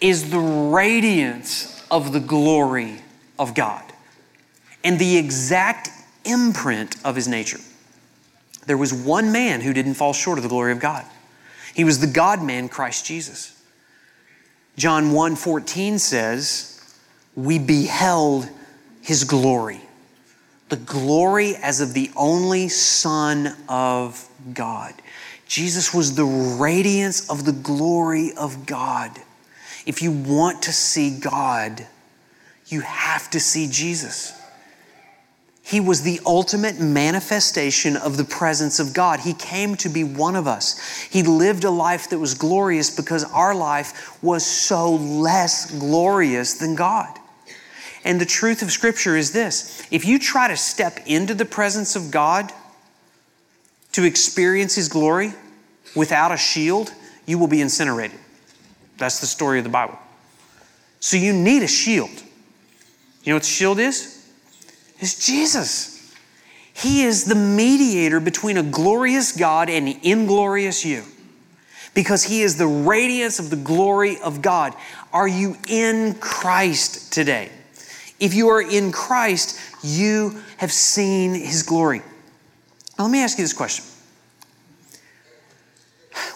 is 0.00 0.30
the 0.30 0.38
radiance 0.38 1.86
of 1.90 2.12
the 2.12 2.20
glory 2.20 3.00
of 3.38 3.54
God 3.54 3.84
and 4.82 4.98
the 4.98 5.16
exact 5.16 5.90
imprint 6.24 6.96
of 7.04 7.16
his 7.16 7.28
nature. 7.28 7.60
There 8.66 8.76
was 8.76 8.92
one 8.92 9.32
man 9.32 9.60
who 9.60 9.72
didn't 9.72 9.94
fall 9.94 10.12
short 10.12 10.38
of 10.38 10.42
the 10.42 10.48
glory 10.48 10.72
of 10.72 10.80
God. 10.80 11.04
He 11.74 11.84
was 11.84 11.98
the 12.00 12.06
God 12.06 12.42
man, 12.42 12.68
Christ 12.68 13.04
Jesus. 13.04 13.60
John 14.76 15.12
1 15.12 15.36
14 15.36 15.98
says, 15.98 16.96
We 17.34 17.58
beheld 17.58 18.48
his 19.02 19.24
glory, 19.24 19.80
the 20.68 20.76
glory 20.76 21.56
as 21.56 21.80
of 21.80 21.94
the 21.94 22.10
only 22.16 22.68
Son 22.68 23.54
of 23.68 24.28
God. 24.52 24.94
Jesus 25.46 25.92
was 25.92 26.14
the 26.14 26.24
radiance 26.24 27.28
of 27.28 27.44
the 27.44 27.52
glory 27.52 28.32
of 28.36 28.66
God. 28.66 29.10
If 29.86 30.00
you 30.00 30.10
want 30.10 30.62
to 30.62 30.72
see 30.72 31.18
God, 31.18 31.86
you 32.66 32.80
have 32.80 33.30
to 33.30 33.40
see 33.40 33.68
Jesus. 33.68 34.32
He 35.62 35.80
was 35.80 36.02
the 36.02 36.20
ultimate 36.26 36.78
manifestation 36.78 37.96
of 37.96 38.16
the 38.18 38.24
presence 38.24 38.78
of 38.78 38.92
God. 38.92 39.20
He 39.20 39.32
came 39.32 39.76
to 39.76 39.88
be 39.88 40.04
one 40.04 40.36
of 40.36 40.46
us. 40.46 41.00
He 41.10 41.22
lived 41.22 41.64
a 41.64 41.70
life 41.70 42.10
that 42.10 42.18
was 42.18 42.34
glorious 42.34 42.94
because 42.94 43.24
our 43.24 43.54
life 43.54 44.22
was 44.22 44.44
so 44.44 44.94
less 44.94 45.70
glorious 45.70 46.54
than 46.54 46.74
God. 46.74 47.18
And 48.04 48.20
the 48.20 48.26
truth 48.26 48.60
of 48.60 48.70
Scripture 48.70 49.16
is 49.16 49.32
this 49.32 49.86
if 49.90 50.04
you 50.04 50.18
try 50.18 50.48
to 50.48 50.56
step 50.56 51.00
into 51.06 51.34
the 51.34 51.44
presence 51.44 51.96
of 51.96 52.10
God 52.10 52.52
to 53.92 54.04
experience 54.04 54.74
His 54.74 54.88
glory 54.88 55.32
without 55.96 56.30
a 56.30 56.36
shield, 56.36 56.92
you 57.26 57.38
will 57.38 57.46
be 57.46 57.60
incinerated. 57.60 58.18
That's 58.98 59.20
the 59.20 59.26
story 59.26 59.58
of 59.58 59.64
the 59.64 59.70
Bible. 59.70 59.98
So 61.00 61.16
you 61.16 61.32
need 61.32 61.62
a 61.62 61.68
shield. 61.68 62.10
You 63.22 63.30
know 63.30 63.36
what 63.36 63.42
the 63.42 63.48
shield 63.48 63.78
is? 63.78 64.28
It's 64.98 65.26
Jesus. 65.26 66.14
He 66.74 67.04
is 67.04 67.24
the 67.24 67.34
mediator 67.34 68.20
between 68.20 68.56
a 68.56 68.62
glorious 68.62 69.32
God 69.32 69.70
and 69.70 69.88
an 69.88 69.98
inglorious 70.02 70.84
you 70.84 71.04
because 71.94 72.24
he 72.24 72.42
is 72.42 72.56
the 72.58 72.66
radiance 72.66 73.38
of 73.38 73.50
the 73.50 73.56
glory 73.56 74.18
of 74.20 74.42
God. 74.42 74.74
Are 75.12 75.28
you 75.28 75.56
in 75.68 76.14
Christ 76.14 77.12
today? 77.12 77.50
If 78.20 78.34
you 78.34 78.48
are 78.48 78.62
in 78.62 78.92
Christ, 78.92 79.58
you 79.82 80.40
have 80.58 80.72
seen 80.72 81.34
his 81.34 81.62
glory. 81.62 82.02
Now, 82.98 83.04
let 83.04 83.10
me 83.10 83.22
ask 83.22 83.38
you 83.38 83.44
this 83.44 83.52
question 83.52 83.84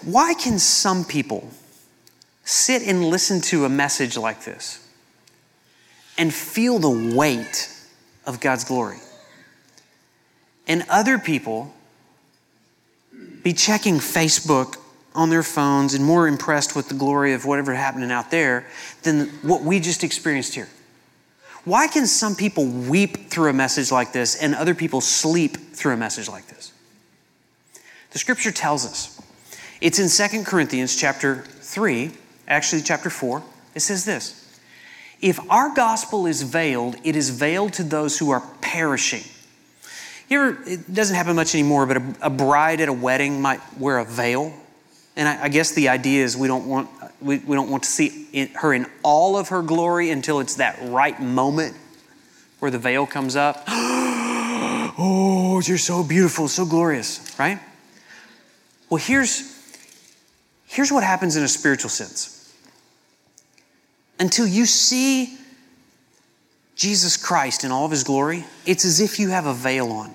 Why 0.05 0.35
can 0.35 0.59
some 0.59 1.05
people 1.05 1.51
sit 2.45 2.83
and 2.83 3.05
listen 3.05 3.43
to 3.43 3.67
a 3.67 3.69
message 3.69 4.17
like 4.17 4.45
this 4.45 4.83
and 6.17 6.33
feel 6.35 6.79
the 6.79 7.14
weight 7.14 7.71
of 8.25 8.41
God's 8.41 8.64
glory. 8.64 8.99
And 10.67 10.85
other 10.91 11.19
people 11.19 11.75
be 13.43 13.53
checking 13.53 13.97
Facebook 13.97 14.77
on 15.14 15.31
their 15.31 15.43
phones 15.43 15.95
and 15.95 16.05
more 16.05 16.27
impressed 16.27 16.77
with 16.77 16.88
the 16.88 16.95
glory 16.95 17.33
of 17.33 17.45
whatever 17.45 17.75
happening 17.75 18.11
out 18.11 18.31
there 18.31 18.67
than 19.03 19.29
what 19.43 19.62
we 19.62 19.81
just 19.81 20.03
experienced 20.03 20.55
here. 20.55 20.69
Why 21.69 21.87
can 21.87 22.07
some 22.07 22.35
people 22.35 22.65
weep 22.65 23.29
through 23.29 23.51
a 23.51 23.53
message 23.53 23.93
like 23.93 24.15
this 24.15 24.41
and 24.41 24.55
other 24.55 24.75
people 24.75 25.03
sleep 25.03 25.59
through 25.75 25.93
a 25.93 25.99
message 25.99 26.27
like 26.27 26.47
this? 26.47 26.73
The 28.13 28.19
scripture 28.19 28.51
tells 28.51 28.87
us. 28.87 29.21
It's 29.83 29.99
in 29.99 30.09
Second 30.09 30.47
Corinthians 30.47 30.97
chapter 30.97 31.43
3, 31.43 32.11
actually 32.49 32.81
chapter 32.81 33.11
4. 33.11 33.43
It 33.75 33.81
says 33.81 34.07
this 34.07 34.59
if 35.21 35.39
our 35.51 35.75
gospel 35.75 36.25
is 36.25 36.41
veiled, 36.41 36.97
it 37.05 37.15
is 37.15 37.29
veiled 37.29 37.75
to 37.75 37.83
those 37.83 38.19
who 38.19 38.31
are 38.31 38.43
perishing. 38.63 39.25
You 40.31 40.41
ever, 40.41 40.59
it 40.67 40.95
doesn't 40.95 41.17
happen 41.17 41.37
much 41.37 41.55
anymore, 41.55 41.85
but 41.85 41.99
a, 41.99 42.15
a 42.23 42.31
bride 42.31 42.81
at 42.81 42.89
a 42.89 42.95
wedding 42.95 43.43
might 43.43 43.61
wear 43.79 43.99
a 43.99 44.07
veil. 44.07 44.55
And 45.17 45.29
I, 45.29 45.45
I, 45.45 45.49
guess 45.51 45.73
the 45.73 45.91
idea 45.91 46.25
is 46.25 46.35
we 46.35 46.49
don't 46.49 46.67
want, 46.67 46.89
we, 47.21 47.39
we 47.39 47.57
don't 47.57 47.71
want 47.71 47.83
to 47.85 47.89
see 47.89 48.27
in, 48.33 48.49
her 48.49 48.73
in 48.73 48.87
all 49.03 49.37
of 49.37 49.49
her 49.49 49.63
glory 49.63 50.11
until 50.11 50.41
it's 50.41 50.57
that 50.57 50.79
right 50.83 51.21
moment 51.21 51.77
where 52.59 52.71
the 52.71 52.79
veil 52.79 53.07
comes 53.07 53.37
up. 53.37 53.65
oh, 53.69 55.61
you're 55.65 55.79
so 55.79 56.03
beautiful, 56.05 56.49
so 56.49 56.65
glorious, 56.65 57.35
right? 57.39 57.61
Well, 58.91 58.99
here's, 58.99 59.43
here's 60.67 60.91
what 60.91 61.05
happens 61.05 61.37
in 61.37 61.43
a 61.43 61.49
spiritual 61.49 61.91
sense 61.91 62.35
until 64.21 64.47
you 64.47 64.67
see 64.67 65.39
Jesus 66.75 67.17
Christ 67.17 67.65
in 67.65 67.73
all 67.73 67.85
of 67.85 67.91
his 67.91 68.05
glory, 68.05 68.45
it's 68.67 68.85
as 68.85 69.01
if 69.01 69.19
you 69.19 69.31
have 69.31 69.47
a 69.47 69.55
veil 69.55 69.91
on. 69.91 70.15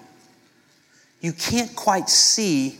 You 1.21 1.33
can't 1.33 1.75
quite 1.75 2.09
see 2.09 2.77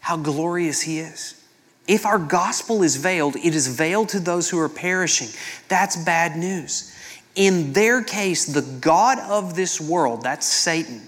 how 0.00 0.16
glorious 0.16 0.82
he 0.82 0.98
is. 0.98 1.41
If 1.88 2.06
our 2.06 2.18
gospel 2.18 2.82
is 2.82 2.96
veiled, 2.96 3.36
it 3.36 3.54
is 3.54 3.66
veiled 3.66 4.08
to 4.10 4.20
those 4.20 4.50
who 4.50 4.58
are 4.58 4.68
perishing. 4.68 5.28
That's 5.68 5.96
bad 5.96 6.36
news. 6.36 6.94
In 7.34 7.72
their 7.72 8.02
case, 8.02 8.44
the 8.44 8.62
God 8.62 9.18
of 9.18 9.56
this 9.56 9.80
world, 9.80 10.22
that's 10.22 10.46
Satan, 10.46 11.02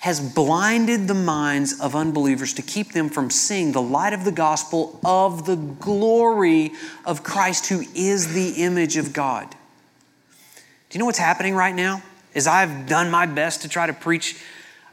has 0.00 0.20
blinded 0.20 1.08
the 1.08 1.14
minds 1.14 1.78
of 1.80 1.94
unbelievers 1.94 2.54
to 2.54 2.62
keep 2.62 2.92
them 2.92 3.08
from 3.08 3.30
seeing 3.30 3.72
the 3.72 3.82
light 3.82 4.12
of 4.12 4.24
the 4.24 4.32
gospel 4.32 4.98
of 5.04 5.46
the 5.46 5.56
glory 5.56 6.72
of 7.04 7.22
Christ, 7.22 7.68
who 7.68 7.84
is 7.94 8.34
the 8.34 8.62
image 8.62 8.96
of 8.96 9.12
God. 9.12 9.48
Do 9.50 10.96
you 10.96 10.98
know 10.98 11.06
what's 11.06 11.18
happening 11.18 11.54
right 11.54 11.74
now? 11.74 12.02
As 12.34 12.46
I've 12.46 12.86
done 12.86 13.10
my 13.10 13.26
best 13.26 13.62
to 13.62 13.68
try 13.68 13.86
to 13.86 13.92
preach 13.92 14.42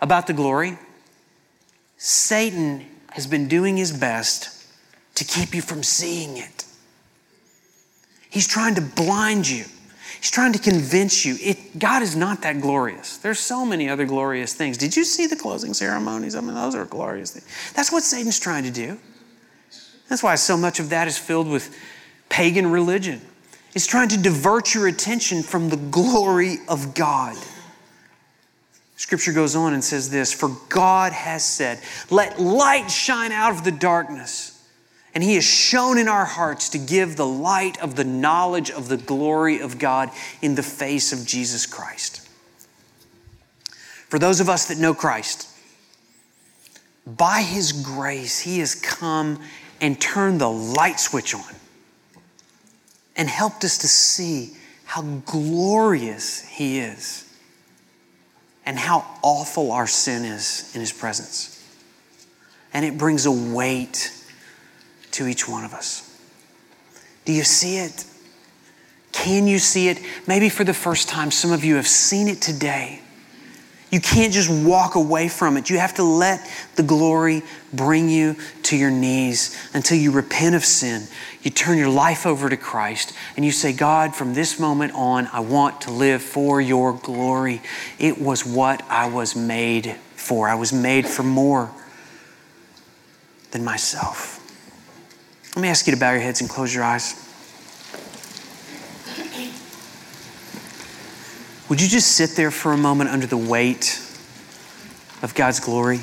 about 0.02 0.28
the 0.28 0.34
glory, 0.34 0.78
Satan 1.98 2.86
has 3.12 3.28
been 3.28 3.48
doing 3.48 3.78
his 3.78 3.92
best 3.92 4.57
to 5.18 5.26
keep 5.26 5.56
you 5.56 5.64
from 5.64 5.82
seeing 5.82 6.38
it. 6.38 6.66
He's 8.30 8.48
trying 8.48 8.76
to 8.76 8.82
blind 8.82 9.50
you. 9.50 9.66
He's 10.20 10.30
trying 10.30 10.54
to 10.54 10.60
convince 10.60 11.26
you 11.26 11.38
it, 11.42 11.80
God 11.80 12.04
is 12.04 12.16
not 12.16 12.44
that 12.44 12.62
glorious. 12.62 13.18
There's 13.18 13.40
so 13.40 13.66
many 13.66 13.90
other 13.90 14.06
glorious 14.06 14.54
things. 14.54 14.78
Did 14.78 14.96
you 14.96 15.04
see 15.04 15.26
the 15.26 15.36
closing 15.36 15.74
ceremonies? 15.74 16.36
I 16.36 16.42
mean, 16.42 16.54
those 16.54 16.76
are 16.76 16.86
glorious 16.86 17.32
things. 17.32 17.48
That's 17.74 17.92
what 17.92 18.04
Satan's 18.04 18.40
trying 18.40 18.64
to 18.66 18.72
do. 18.72 19.00
That's 20.08 20.22
why 20.22 20.36
so 20.36 20.56
much 20.56 20.80
of 20.80 20.90
that 20.90 21.08
is 21.08 21.18
filled 21.18 21.48
with 21.48 21.76
pagan 22.30 22.68
religion. 22.72 23.22
It's 23.74 23.88
trying 23.88 24.10
to 24.10 24.18
divert 24.18 24.76
your 24.76 24.88
attention 24.88 25.42
from 25.42 25.70
the 25.70 25.78
glory 25.78 26.58
of 26.68 26.94
God. 26.94 27.36
Scripture 28.98 29.34
goes 29.34 29.56
on 29.56 29.74
and 29.74 29.84
says 29.84 30.12
this 30.12 30.32
For 30.32 30.50
God 30.70 31.12
has 31.12 31.44
said, 31.44 31.80
Let 32.12 32.40
light 32.40 32.92
shine 32.92 33.32
out 33.32 33.52
of 33.52 33.64
the 33.64 33.72
darkness. 33.72 34.57
And 35.18 35.24
He 35.24 35.34
has 35.34 35.44
shone 35.44 35.98
in 35.98 36.08
our 36.08 36.26
hearts 36.26 36.70
to 36.70 36.78
give 36.78 37.16
the 37.16 37.26
light 37.26 37.82
of 37.82 37.96
the 37.96 38.04
knowledge 38.04 38.70
of 38.70 38.88
the 38.88 38.98
glory 38.98 39.60
of 39.60 39.80
God 39.80 40.12
in 40.44 40.54
the 40.54 40.62
face 40.62 41.12
of 41.12 41.26
Jesus 41.26 41.66
Christ. 41.66 42.30
For 44.10 44.20
those 44.20 44.40
of 44.40 44.48
us 44.48 44.68
that 44.68 44.78
know 44.78 44.94
Christ, 44.94 45.50
by 47.08 47.42
His 47.42 47.72
grace, 47.72 48.42
He 48.42 48.60
has 48.60 48.76
come 48.76 49.40
and 49.82 50.00
turned 50.00 50.40
the 50.40 50.52
light 50.52 51.00
switch 51.00 51.34
on. 51.34 51.56
and 53.16 53.28
helped 53.28 53.64
us 53.64 53.80
to 53.80 53.88
see 53.88 54.52
how 54.86 55.02
glorious 55.02 56.48
He 56.48 56.78
is 56.78 57.28
and 58.68 58.78
how 58.78 59.04
awful 59.24 59.72
our 59.72 59.88
sin 59.88 60.26
is 60.26 60.72
in 60.76 60.80
His 60.80 60.94
presence. 60.94 61.60
And 62.72 62.86
it 62.86 63.00
brings 63.00 63.26
a 63.26 63.32
weight 63.32 64.14
to 65.18 65.28
each 65.28 65.48
one 65.48 65.66
of 65.66 65.74
us. 65.74 66.04
Do 67.26 67.34
you 67.34 67.44
see 67.44 67.78
it? 67.78 68.06
Can 69.12 69.48
you 69.48 69.60
see 69.60 69.90
it? 69.90 70.00
Maybe 70.28 70.48
for 70.48 70.64
the 70.64 70.74
first 70.74 71.10
time, 71.10 71.32
some 71.32 71.52
of 71.52 71.66
you 71.66 71.76
have 71.76 71.88
seen 71.88 72.28
it 72.28 72.42
today. 72.42 73.02
You 73.90 74.00
can't 74.02 74.34
just 74.34 74.50
walk 74.50 74.96
away 74.96 75.28
from 75.28 75.58
it. 75.58 75.70
You 75.70 75.80
have 75.80 75.96
to 75.96 76.04
let 76.04 76.48
the 76.76 76.84
glory 76.84 77.42
bring 77.74 78.10
you 78.10 78.36
to 78.64 78.78
your 78.78 78.92
knees 78.92 79.58
until 79.74 79.98
you 79.98 80.12
repent 80.12 80.56
of 80.56 80.64
sin. 80.64 81.08
You 81.42 81.52
turn 81.52 81.78
your 81.78 81.90
life 81.90 82.26
over 82.26 82.50
to 82.50 82.58
Christ 82.58 83.14
and 83.36 83.46
you 83.46 83.52
say, 83.52 83.74
God, 83.74 84.14
from 84.14 84.34
this 84.34 84.60
moment 84.60 84.94
on, 84.94 85.28
I 85.32 85.40
want 85.40 85.82
to 85.82 85.92
live 85.92 86.22
for 86.22 86.62
your 86.62 86.94
glory. 86.94 87.62
It 87.98 88.22
was 88.22 88.46
what 88.46 88.84
I 88.90 89.10
was 89.10 89.36
made 89.36 89.96
for. 90.16 90.50
I 90.50 90.56
was 90.56 90.74
made 90.74 91.08
for 91.08 91.24
more 91.24 91.72
than 93.52 93.64
myself. 93.64 94.37
Let 95.58 95.64
me 95.64 95.70
ask 95.70 95.88
you 95.88 95.94
to 95.96 96.00
bow 96.00 96.12
your 96.12 96.22
heads 96.22 96.40
and 96.40 96.48
close 96.48 96.72
your 96.72 96.84
eyes. 96.84 97.16
Would 101.68 101.82
you 101.82 101.88
just 101.88 102.12
sit 102.12 102.36
there 102.36 102.52
for 102.52 102.74
a 102.74 102.78
moment 102.78 103.10
under 103.10 103.26
the 103.26 103.38
weight 103.38 104.00
of 105.24 105.34
God's 105.34 105.60
glory? 105.60 106.02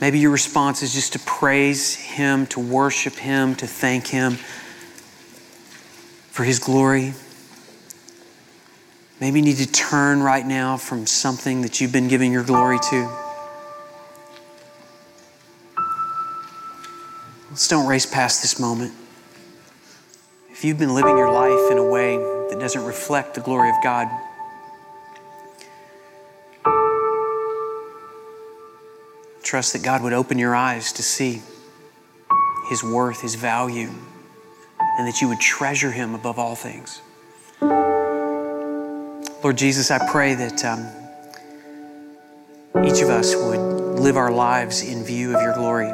Maybe 0.00 0.18
your 0.20 0.30
response 0.30 0.82
is 0.82 0.94
just 0.94 1.12
to 1.12 1.18
praise 1.18 1.94
Him, 1.96 2.46
to 2.46 2.60
worship 2.60 3.16
Him, 3.16 3.54
to 3.56 3.66
thank 3.66 4.06
Him 4.06 4.38
for 6.30 6.44
His 6.44 6.58
glory. 6.58 7.12
Maybe 9.20 9.40
you 9.40 9.44
need 9.44 9.58
to 9.58 9.70
turn 9.70 10.22
right 10.22 10.46
now 10.46 10.78
from 10.78 11.06
something 11.06 11.60
that 11.60 11.82
you've 11.82 11.92
been 11.92 12.08
giving 12.08 12.32
your 12.32 12.42
glory 12.42 12.78
to. 12.88 13.23
Let's 17.54 17.68
don't 17.68 17.86
race 17.86 18.04
past 18.04 18.42
this 18.42 18.58
moment. 18.58 18.92
If 20.50 20.64
you've 20.64 20.76
been 20.76 20.92
living 20.92 21.16
your 21.16 21.30
life 21.30 21.70
in 21.70 21.78
a 21.78 21.88
way 21.88 22.16
that 22.16 22.58
doesn't 22.58 22.84
reflect 22.84 23.34
the 23.34 23.40
glory 23.40 23.70
of 23.70 23.76
God, 23.80 24.08
trust 29.44 29.72
that 29.72 29.84
God 29.84 30.02
would 30.02 30.12
open 30.12 30.36
your 30.36 30.56
eyes 30.56 30.90
to 30.94 31.04
see 31.04 31.42
His 32.70 32.82
worth, 32.82 33.20
His 33.20 33.36
value, 33.36 33.90
and 34.98 35.06
that 35.06 35.20
you 35.20 35.28
would 35.28 35.38
treasure 35.38 35.92
Him 35.92 36.16
above 36.16 36.40
all 36.40 36.56
things. 36.56 37.00
Lord 39.44 39.56
Jesus, 39.56 39.92
I 39.92 40.10
pray 40.10 40.34
that 40.34 40.64
um, 40.64 40.88
each 42.84 43.00
of 43.00 43.10
us 43.10 43.36
would 43.36 44.00
live 44.00 44.16
our 44.16 44.32
lives 44.32 44.82
in 44.82 45.04
view 45.04 45.36
of 45.36 45.40
your 45.40 45.54
glory. 45.54 45.92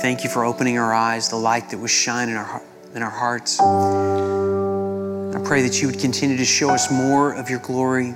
Thank 0.00 0.24
you 0.24 0.30
for 0.30 0.46
opening 0.46 0.78
our 0.78 0.94
eyes, 0.94 1.28
the 1.28 1.36
light 1.36 1.68
that 1.68 1.78
was 1.78 1.90
shining 1.90 2.34
in 2.34 2.40
our, 2.40 2.62
in 2.94 3.02
our 3.02 3.10
hearts. 3.10 3.60
I 3.60 5.44
pray 5.44 5.60
that 5.60 5.82
you 5.82 5.88
would 5.88 6.00
continue 6.00 6.38
to 6.38 6.44
show 6.46 6.70
us 6.70 6.90
more 6.90 7.34
of 7.34 7.50
your 7.50 7.58
glory. 7.58 8.14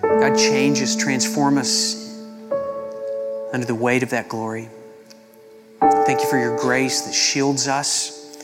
God, 0.00 0.38
change 0.38 0.80
us, 0.80 0.96
transform 0.96 1.58
us 1.58 2.18
under 3.52 3.66
the 3.66 3.74
weight 3.74 4.04
of 4.04 4.10
that 4.10 4.30
glory. 4.30 4.70
Thank 5.80 6.22
you 6.22 6.30
for 6.30 6.38
your 6.38 6.56
grace 6.56 7.02
that 7.02 7.12
shields 7.12 7.68
us 7.68 8.38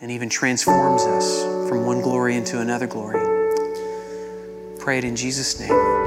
and 0.00 0.10
even 0.10 0.30
transforms 0.30 1.02
us 1.02 1.42
from 1.68 1.84
one 1.84 2.00
glory 2.00 2.36
into 2.36 2.58
another 2.58 2.86
glory. 2.86 3.20
Pray 4.78 4.96
it 4.96 5.04
in 5.04 5.14
Jesus' 5.14 5.60
name. 5.60 5.97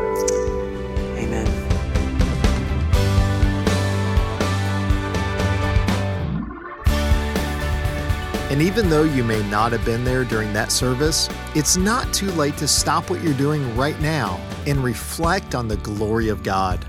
And 8.62 8.68
even 8.68 8.92
though 8.92 9.06
you 9.06 9.24
may 9.24 9.42
not 9.50 9.72
have 9.72 9.84
been 9.86 10.04
there 10.04 10.24
during 10.24 10.54
that 10.54 10.72
service, 10.72 11.28
it's 11.56 11.78
not 11.78 12.14
too 12.14 12.30
late 12.34 12.58
to 12.58 12.68
stop 12.68 13.10
what 13.10 13.24
you're 13.24 13.34
doing 13.34 13.76
right 13.76 14.00
now 14.00 14.40
and 14.68 14.84
reflect 14.84 15.56
on 15.56 15.68
the 15.68 15.78
glory 15.78 16.30
of 16.30 16.44
God. 16.44 16.86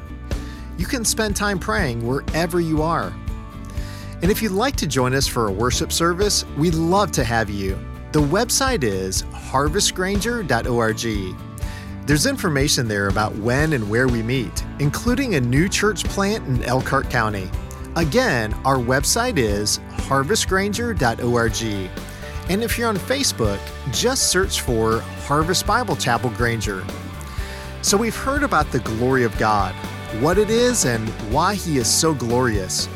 You 0.77 0.85
can 0.85 1.03
spend 1.03 1.35
time 1.35 1.59
praying 1.59 2.07
wherever 2.07 2.61
you 2.61 2.83
are. 2.83 3.11
And 4.21 4.31
if 4.31 4.43
you'd 4.43 4.53
like 4.53 4.77
to 4.77 4.87
join 4.87 5.15
us 5.15 5.27
for 5.27 5.49
a 5.49 5.51
worship 5.51 5.93
service, 5.93 6.45
we'd 6.59 6.75
love 6.75 7.11
to 7.13 7.25
have 7.25 7.49
you. 7.49 7.79
The 8.13 8.21
website 8.21 8.85
is 8.85 9.23
harvestgranger.org. 9.23 12.07
There's 12.07 12.27
information 12.27 12.87
there 12.87 13.09
about 13.09 13.35
when 13.37 13.73
and 13.73 13.89
where 13.89 14.09
we 14.09 14.23
meet, 14.23 14.63
including 14.79 15.37
a 15.37 15.41
new 15.41 15.71
church 15.71 16.05
plant 16.05 16.47
in 16.47 16.63
Elkhart 16.65 17.09
County. 17.09 17.49
Again, 17.97 18.55
our 18.65 18.77
website 18.77 19.37
is 19.37 19.79
harvestgranger.org. 19.97 21.91
And 22.49 22.63
if 22.63 22.79
you're 22.79 22.89
on 22.89 22.97
Facebook, 22.97 23.61
just 23.93 24.31
search 24.31 24.63
for 24.63 25.01
Harvest 25.27 25.67
Bible 25.67 25.95
Chapel 25.97 26.31
Granger. 26.31 26.85
So 27.83 27.99
we've 27.99 28.17
heard 28.17 28.45
about 28.45 28.71
the 28.73 28.79
glory 28.81 29.25
of 29.25 29.37
God, 29.39 29.75
what 30.21 30.39
it 30.39 30.49
is, 30.49 30.87
and 30.87 31.07
why 31.31 31.55
He 31.55 31.77
is 31.77 31.87
so 31.87 32.15
glorious. 32.15 32.89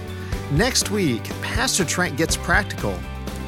Next 0.52 0.90
week, 0.90 1.24
Pastor 1.42 1.84
Trent 1.84 2.16
gets 2.16 2.36
practical, 2.36 2.98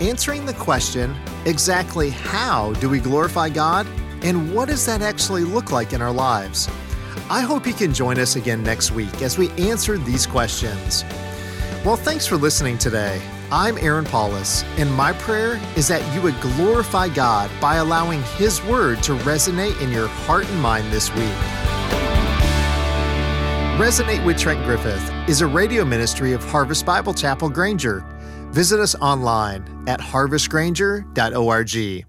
answering 0.00 0.44
the 0.44 0.54
question 0.54 1.16
exactly 1.46 2.10
how 2.10 2.74
do 2.74 2.90
we 2.90 3.00
glorify 3.00 3.48
God 3.48 3.86
and 4.22 4.54
what 4.54 4.68
does 4.68 4.84
that 4.84 5.00
actually 5.00 5.44
look 5.44 5.70
like 5.70 5.94
in 5.94 6.02
our 6.02 6.12
lives? 6.12 6.68
I 7.30 7.40
hope 7.40 7.66
you 7.66 7.72
can 7.72 7.94
join 7.94 8.18
us 8.18 8.36
again 8.36 8.62
next 8.62 8.90
week 8.90 9.22
as 9.22 9.38
we 9.38 9.50
answer 9.52 9.96
these 9.96 10.26
questions. 10.26 11.04
Well, 11.88 11.96
thanks 11.96 12.26
for 12.26 12.36
listening 12.36 12.76
today. 12.76 13.18
I'm 13.50 13.78
Aaron 13.78 14.04
Paulus, 14.04 14.62
and 14.76 14.92
my 14.92 15.14
prayer 15.14 15.58
is 15.74 15.88
that 15.88 16.04
you 16.14 16.20
would 16.20 16.38
glorify 16.38 17.08
God 17.08 17.50
by 17.62 17.76
allowing 17.76 18.22
His 18.36 18.62
Word 18.64 19.02
to 19.04 19.16
resonate 19.20 19.80
in 19.80 19.90
your 19.90 20.06
heart 20.06 20.46
and 20.50 20.60
mind 20.60 20.92
this 20.92 21.08
week. 21.14 21.32
Resonate 23.80 24.22
with 24.26 24.36
Trent 24.36 24.62
Griffith 24.66 25.10
is 25.30 25.40
a 25.40 25.46
radio 25.46 25.82
ministry 25.82 26.34
of 26.34 26.44
Harvest 26.44 26.84
Bible 26.84 27.14
Chapel 27.14 27.48
Granger. 27.48 28.04
Visit 28.50 28.80
us 28.80 28.94
online 28.96 29.64
at 29.88 29.98
harvestgranger.org. 29.98 32.07